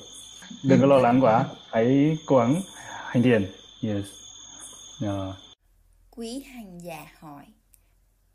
[0.65, 2.63] đừng có lo lắng quá hãy cố gắng
[3.07, 3.47] hành thiền
[3.83, 4.05] yes
[5.05, 5.35] uh.
[6.11, 7.45] quý hành giả hỏi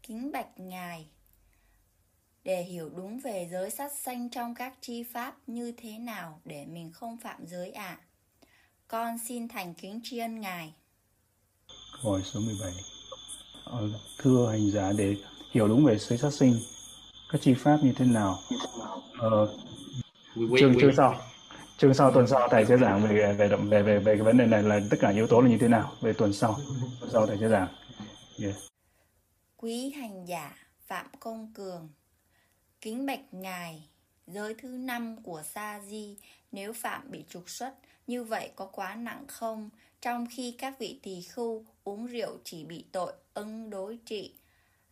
[0.07, 1.07] Kính bạch Ngài,
[2.43, 6.65] để hiểu đúng về giới sát sanh trong các chi pháp như thế nào để
[6.65, 7.97] mình không phạm giới ạ.
[8.01, 8.06] À?
[8.87, 10.73] Con xin thành kính tri ân Ngài.
[12.03, 12.71] Câu hỏi số 17.
[13.63, 15.15] Ờ, thưa hành giả để
[15.51, 16.59] hiểu đúng về giới sát sinh,
[17.31, 18.39] các chi pháp như thế nào?
[19.19, 19.57] Ờ,
[20.35, 21.15] chương chương sau
[21.77, 24.45] chương sau tuần sau thầy sẽ giảng về về về về về cái vấn đề
[24.45, 26.57] này là tất cả yếu tố là như thế nào về tuần sau
[26.99, 27.67] tuần sau thầy sẽ giảng
[28.41, 28.55] yeah.
[29.57, 30.55] quý hành giả
[30.87, 31.89] phạm công cường
[32.81, 33.89] kính bạch ngài
[34.27, 36.17] giới thứ năm của sa di
[36.51, 37.73] nếu phạm bị trục xuất
[38.07, 39.69] như vậy có quá nặng không?
[40.01, 44.33] Trong khi các vị tỳ khưu uống rượu chỉ bị tội ưng đối trị.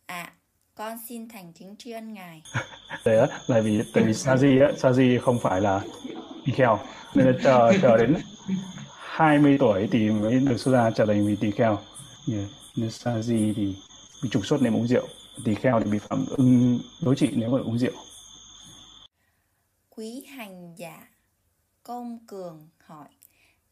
[0.06, 0.32] À
[0.76, 2.42] con xin thành kính tri ân ngài.
[3.04, 5.80] Đấy á là vì tại vì sa di á sa di không phải là
[6.54, 6.78] kheo
[7.14, 8.14] nên là chờ chờ đến
[8.96, 11.78] 20 tuổi thì mới được xuất gia trở thành vị tỳ kheo
[12.32, 12.44] yeah.
[12.76, 13.76] nên sa di thì
[14.22, 15.08] bị trục xuất nếu uống rượu.
[15.44, 17.92] Tỳ kheo thì bị phạm ưng đối trị nếu mà uống rượu.
[19.90, 21.08] Quý hành giả
[21.82, 23.08] công cường hỏi.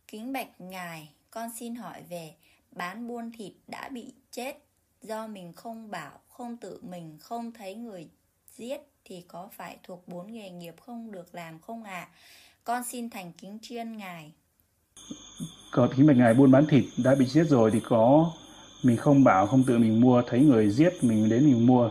[0.08, 2.34] Kính bạch ngài con xin hỏi về
[2.70, 4.58] bán buôn thịt đã bị chết
[5.02, 8.08] do mình không bảo không tự mình không thấy người
[8.56, 12.08] giết thì có phải thuộc bốn nghề nghiệp không được làm không ạ?
[12.10, 12.10] À?
[12.64, 14.32] con xin thành kính chiên ngài.
[15.70, 18.32] Có kính bạch ngài buôn bán thịt đã bị giết rồi thì có
[18.82, 21.90] mình không bảo không tự mình mua thấy người giết mình đến mình mua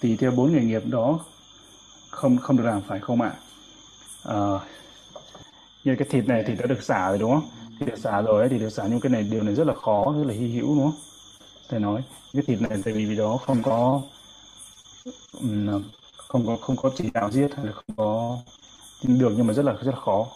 [0.00, 1.24] thì theo bốn nghề nghiệp đó
[2.10, 3.32] không không được làm phải không ạ?
[4.24, 4.36] À,
[5.84, 7.50] như cái thịt này thì đã được xả rồi đúng không?
[7.80, 10.14] Thịt được xả rồi thì được xả nhưng cái này điều này rất là khó
[10.16, 11.00] rất là hy hữu đúng không?
[11.68, 12.02] Thầy nói
[12.32, 14.02] cái thịt này tại vì vì đó không có
[15.42, 15.74] à,
[16.16, 18.38] không có không có chỉ đạo giết hay là không có
[19.02, 20.26] được nhưng mà rất là rất là khó.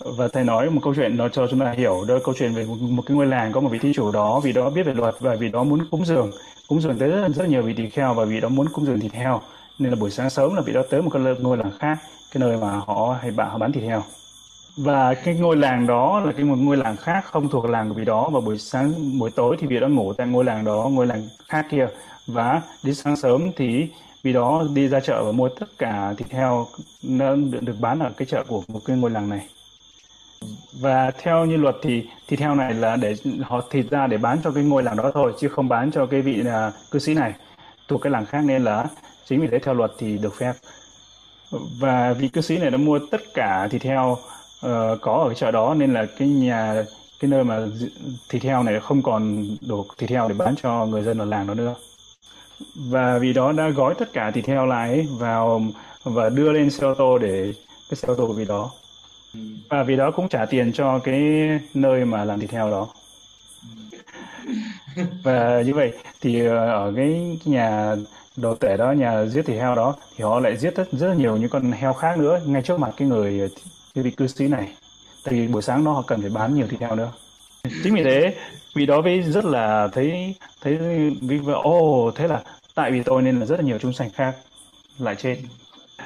[0.00, 2.64] Và thầy nói một câu chuyện nó cho chúng ta hiểu đó câu chuyện về
[2.64, 4.94] một, một cái ngôi làng có một vị thí chủ đó vì đó biết về
[4.94, 6.30] luật và vì đó muốn cúng dường.
[6.68, 9.00] Cúng dường tới rất, rất nhiều vị tỳ kheo và vì đó muốn cúng dường
[9.00, 9.40] thịt heo.
[9.78, 11.98] Nên là buổi sáng sớm là vị đó tới một cái ngôi làng khác
[12.32, 14.02] cái nơi mà họ hay bạn họ bán thịt heo
[14.76, 17.94] và cái ngôi làng đó là cái một ngôi làng khác không thuộc làng của
[17.94, 18.28] vị đó.
[18.32, 21.28] Và buổi sáng buổi tối thì vị đó ngủ tại ngôi làng đó ngôi làng
[21.48, 21.86] khác kia.
[22.26, 23.88] Và đến sáng sớm thì
[24.22, 26.66] vì đó đi ra chợ và mua tất cả thịt heo
[27.02, 29.46] nó được, được bán ở cái chợ của một cái ngôi làng này.
[30.80, 34.38] Và theo như luật thì thịt heo này là để họ thịt ra để bán
[34.44, 37.14] cho cái ngôi làng đó thôi chứ không bán cho cái vị là cư sĩ
[37.14, 37.32] này.
[37.88, 38.86] Thuộc cái làng khác nên là
[39.28, 40.52] chính vì thế theo luật thì được phép.
[41.80, 44.16] Và vị cư sĩ này đã mua tất cả thịt heo
[44.66, 46.84] uh, có ở cái chợ đó nên là cái nhà
[47.20, 47.66] cái nơi mà
[48.28, 51.46] thịt heo này không còn đủ thịt heo để bán cho người dân ở làng
[51.46, 51.74] đó nữa.
[52.74, 55.62] Và vì đó đã gói tất cả thịt heo lại vào
[56.04, 57.52] và đưa lên xe ô tô để
[57.90, 58.70] cái xe ô tô vì đó.
[59.70, 61.20] Và vì đó cũng trả tiền cho cái
[61.74, 62.88] nơi mà làm thịt heo đó.
[65.22, 67.94] Và như vậy thì ờ, ở cái nhà
[68.36, 71.36] đồ tể đó nhà giết thịt heo đó thì họ lại giết rất rất nhiều
[71.36, 72.40] những con heo khác nữa.
[72.46, 73.50] Ngay trước mặt cái người
[73.96, 74.72] cái vị cư sĩ này
[75.24, 77.12] tại vì buổi sáng đó họ cần phải bán nhiều thịt heo nữa.
[77.84, 78.36] Chính vì thế
[78.74, 80.78] vì đó với rất là thấy thấy
[81.22, 82.42] vì ô oh, thế là
[82.74, 84.36] tại vì tôi nên là rất là nhiều chúng sanh khác
[84.98, 85.38] lại chết.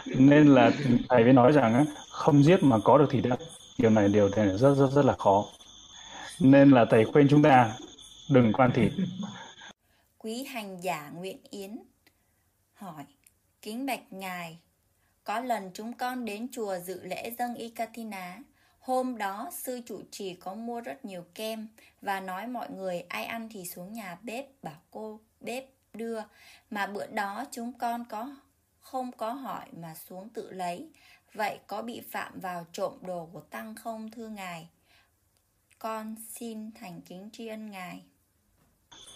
[0.06, 0.70] Nên là
[1.08, 3.38] thầy mới nói rằng không giết mà có được thịt đất
[3.78, 5.44] điều này điều này rất rất rất là khó.
[6.40, 7.72] Nên là thầy khuyên chúng ta
[8.30, 8.92] đừng quan thịt.
[10.18, 11.78] Quý hành giả nguyễn yến
[12.74, 13.04] hỏi
[13.62, 14.58] kính bạch ngài
[15.30, 18.38] có lần chúng con đến chùa dự lễ dâng Ikatina
[18.80, 21.68] Hôm đó, sư chủ trì có mua rất nhiều kem
[22.02, 26.20] và nói mọi người ai ăn thì xuống nhà bếp bảo cô bếp đưa.
[26.70, 28.36] Mà bữa đó chúng con có
[28.80, 30.88] không có hỏi mà xuống tự lấy.
[31.34, 34.68] Vậy có bị phạm vào trộm đồ của Tăng không thưa Ngài?
[35.78, 38.02] Con xin thành kính tri ân Ngài.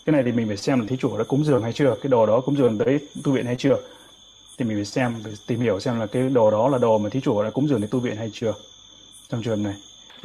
[0.06, 2.10] Cái này thì mình phải xem là thí chủ đã cúng dường hay chưa, cái
[2.10, 3.93] đồ đó cúng dường tới tu viện hay chưa.
[4.58, 7.10] Thì mình phải xem, phải tìm hiểu xem là cái đồ đó là đồ mà
[7.10, 8.54] thí chủ đã cúng dường đến tu viện hay chưa
[9.28, 9.74] trong trường này.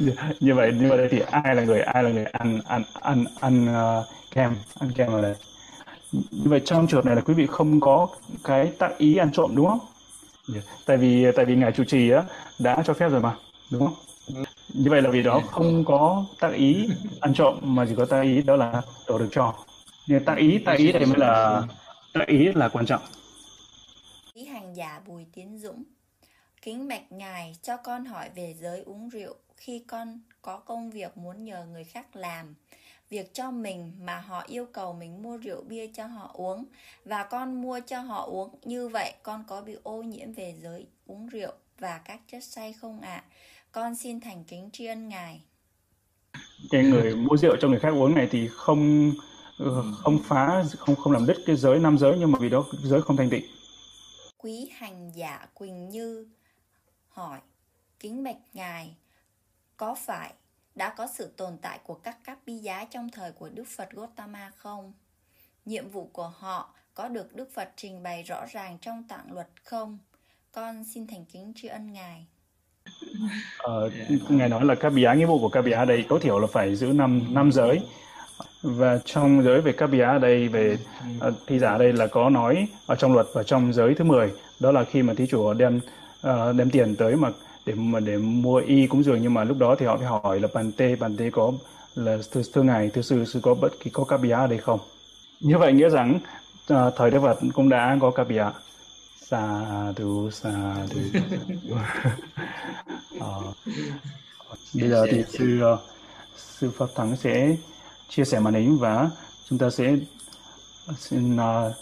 [0.40, 3.68] Như vậy như vậy thì ai là người ai là người ăn ăn ăn ăn
[4.00, 5.34] uh, kem ăn kem ở đây?
[6.12, 8.08] Như vậy trong trường này là quý vị không có
[8.44, 9.78] cái tác ý ăn trộm đúng không?
[10.48, 10.60] Dạ.
[10.86, 12.24] Tại vì tại vì ngài chủ trì á
[12.58, 13.34] đã cho phép rồi mà
[13.70, 13.94] đúng không?
[14.74, 16.88] Như vậy là vì đó không có tác ý
[17.20, 19.54] ăn trộm mà chỉ có tác ý đó là đồ được cho.
[20.06, 21.62] Nhưng tác ý tác ý đây mới là
[22.12, 23.02] tác ý là quan trọng
[24.70, 25.84] hành giả bùi tiến dũng.
[26.62, 31.16] Kính bạch ngài cho con hỏi về giới uống rượu khi con có công việc
[31.16, 32.54] muốn nhờ người khác làm.
[33.10, 36.64] Việc cho mình mà họ yêu cầu mình mua rượu bia cho họ uống
[37.04, 40.86] và con mua cho họ uống, như vậy con có bị ô nhiễm về giới
[41.06, 43.14] uống rượu và các chất say không ạ?
[43.14, 43.24] À?
[43.72, 45.40] con xin thành kính tri ân ngài.
[46.70, 49.12] Cái người mua rượu cho người khác uống này thì không
[50.02, 53.02] không phá, không không làm đứt cái giới năm giới, nhưng mà vì đó giới
[53.02, 53.44] không thanh tịnh
[54.42, 56.26] quý hành giả Quỳnh Như
[57.08, 57.40] hỏi
[58.00, 58.96] kính bạch ngài
[59.76, 60.34] có phải
[60.74, 63.90] đã có sự tồn tại của các các bi giá trong thời của Đức Phật
[63.90, 64.92] Gotama không?
[65.64, 69.48] Nhiệm vụ của họ có được Đức Phật trình bày rõ ràng trong tạng luật
[69.64, 69.98] không?
[70.52, 72.26] Con xin thành kính tri ân Ngài.
[73.58, 73.90] Ờ,
[74.28, 76.46] ngài nói là các bia nghĩa vụ của các bia ở đây tối thiểu là
[76.52, 77.80] phải giữ năm năm giới
[78.62, 80.78] và trong giới về các bia ở đây về
[81.28, 84.04] uh, thi giả ở đây là có nói ở trong luật và trong giới thứ
[84.04, 85.80] 10 đó là khi mà thí chủ đem
[86.26, 87.30] uh, đem tiền tới mà
[87.66, 89.22] để mà để mua y cúng dường.
[89.22, 91.52] Nhưng mà lúc đó thì họ phải hỏi là bàn tê bàn tê có
[91.94, 94.58] là thưa, thưa ngài thưa sư sư có bất kỳ có các bia ở đây
[94.58, 94.80] không?
[95.40, 96.18] Như vậy nghĩa rằng
[96.72, 98.44] uh, thời Đức Phật cũng đã có các bia
[99.30, 101.00] sa du sa du
[104.74, 105.78] bây giờ thì sư uh,
[106.36, 107.56] sư Pháp Thắng sẽ
[108.10, 109.10] chia sẻ màn hình và
[109.48, 109.96] chúng ta sẽ
[110.98, 111.72] xin uh,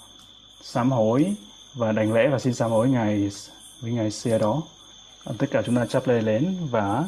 [0.63, 1.35] sám hối
[1.75, 3.31] và đảnh lễ và xin sám hối ngài
[3.81, 4.63] với ngài xe đó.
[5.39, 7.05] Tất cả chúng ta chắp tay lên và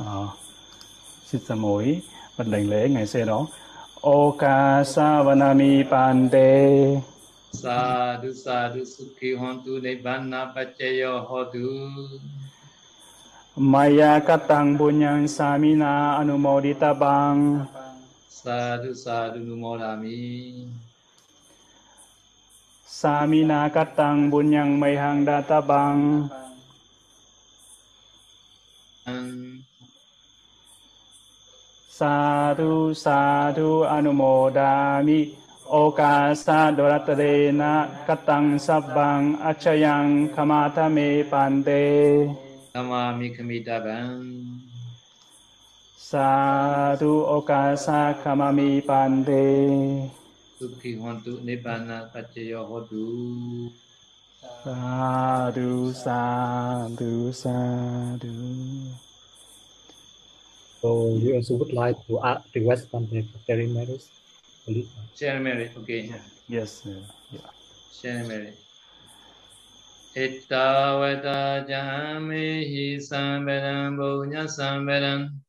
[0.00, 0.28] uh,
[1.26, 2.00] xin sám hối
[2.36, 3.46] và đảnh lễ ngài xe đó.
[4.00, 7.00] Oka Savanami Pante
[7.52, 11.90] Sadhu sadhu sukhi hontu nibbana pachayo hotu
[13.56, 17.66] Maya katang bunyang samina anumodita bang
[18.28, 20.68] Sadhu sadhu numodami
[22.84, 26.28] Samina katang bunyang mayhang data bang
[31.98, 35.34] Sadhu sadhu anumodami.
[35.68, 42.24] Okasa doratarena katang sabbang achayang kamata me pante.
[42.72, 44.47] Namami kamitabang
[46.08, 49.44] Sadhu okasa kamami pante
[50.56, 53.68] Sukhi hontu nibbana pachayo hotu
[54.64, 58.32] Sadhu sadhu sadhu
[60.80, 64.08] So you also would like to add, request something for matters?
[64.64, 64.88] Please.
[65.12, 66.08] Share merit, okay.
[66.48, 67.52] Yes uh, yeah.
[67.92, 68.56] Share merit.
[70.16, 75.44] Ittavata jamehi samvedam bunya samvedam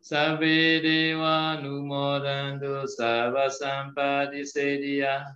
[0.00, 5.26] Sabe deva numodantu Sava sampadi sediya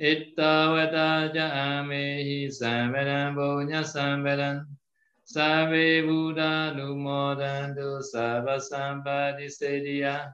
[0.00, 4.64] Ittavata jamehi samvedam Bhunya samvedam
[5.24, 10.32] Sabe buddha numodantu Sava sampadi sediya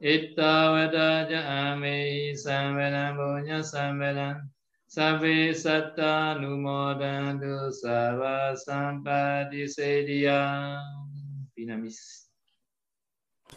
[0.00, 4.44] Ittavata jamehi samvedam Bhunya samvedam
[4.86, 10.78] Sabe satta numodantu Sava sampadi sediya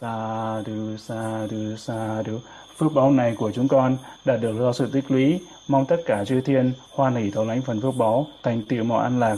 [0.00, 2.38] Sadhu, sadhu, sadhu.
[2.78, 6.24] Phước báo này của chúng con đã được do sự tích lũy, mong tất cả
[6.24, 9.36] chư thiên hoan hỷ thấu lãnh phần phước báo, thành tựu mọi an lạc.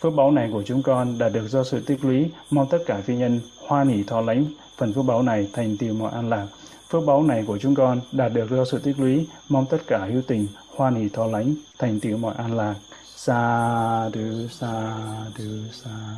[0.00, 3.00] Phước báo này của chúng con đã được do sự tích lũy, mong tất cả
[3.04, 4.44] phi nhân hoan hỷ thọ lãnh
[4.76, 6.46] phần phước báo này thành tựu mọi an lạc.
[6.88, 10.06] Phước báo này của chúng con đạt được do sự tích lũy, mong tất cả
[10.12, 10.46] hữu tình
[10.76, 12.74] hoan hỷ thọ lãnh thành tựu mọi an lạc.
[13.16, 14.96] Sa du sa
[15.38, 16.09] du sa.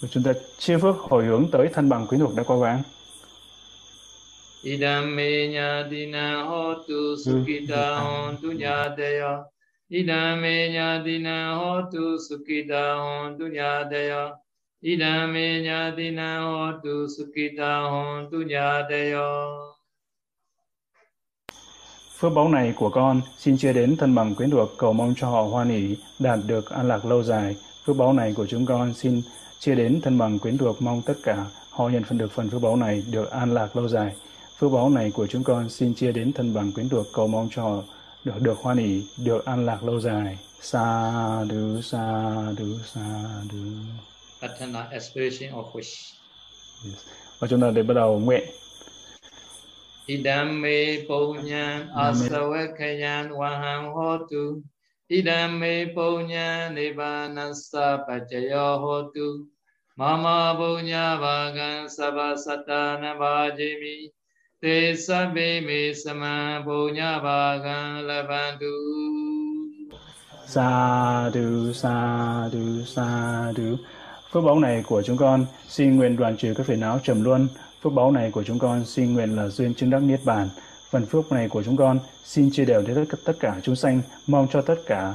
[0.00, 2.82] Và chúng ta chia phước hồi hướng tới thân bằng quyến thuộc đã qua vãng.
[4.62, 9.38] Idam me nyadina hotu sukita hontu nyadeya.
[9.88, 14.30] Idam me nyadina hotu sukita hontu nyadeya.
[14.82, 19.26] Idam me nyadina hotu sukita hontu nyadeya.
[22.18, 25.30] Phước báu này của con xin chia đến thân bằng quyến thuộc cầu mong cho
[25.30, 27.56] họ hoan hỷ đạt được an lạc lâu dài.
[27.86, 29.22] Phước báu này của chúng con xin
[29.60, 32.62] chia đến thân bằng quyến thuộc mong tất cả họ nhận phần được phần phước
[32.62, 34.14] báu này được an lạc lâu dài.
[34.58, 37.48] Phước báu này của chúng con xin chia đến thân bằng quyến thuộc cầu mong
[37.50, 37.82] cho họ
[38.24, 40.38] được được hoan hỷ, được an lạc lâu dài.
[40.60, 43.58] Sa du sa du sa du.
[44.42, 46.14] Patana aspiration of wish.
[46.84, 46.96] Yes.
[47.38, 48.42] Và chúng ta để bắt đầu nguyện.
[50.06, 54.60] Idam me punyan asavakayan waham hotu.
[55.10, 59.46] Idam me nibbana nibanasa pachayo hotu.
[59.98, 64.08] Mama punya bhagan sabha satana vajimi.
[64.62, 68.70] Te sabbe me sama punya bhagan labantu.
[70.46, 73.78] Sa du sa du sa du.
[74.32, 77.48] Phước báu này của chúng con xin nguyện đoàn trừ các phiền não trầm luân.
[77.82, 80.48] Phước báu này của chúng con xin nguyện là duyên chứng đắc niết bàn.
[80.90, 84.46] Phần phước này của chúng con xin chia đều đến tất, cả chúng sanh, mong
[84.52, 85.14] cho tất cả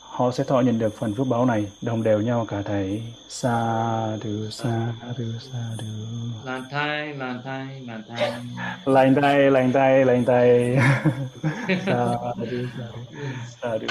[0.00, 1.66] họ sẽ thọ nhận được phần phước báo này.
[1.82, 3.02] Đồng đều nhau cả thầy.
[3.28, 8.32] Sa du sa du sa du làn thai làn thai làn thai
[8.86, 10.78] lành tay lành tay lành tay
[11.86, 12.16] sa
[12.50, 13.26] du sa du
[13.62, 13.86] sa du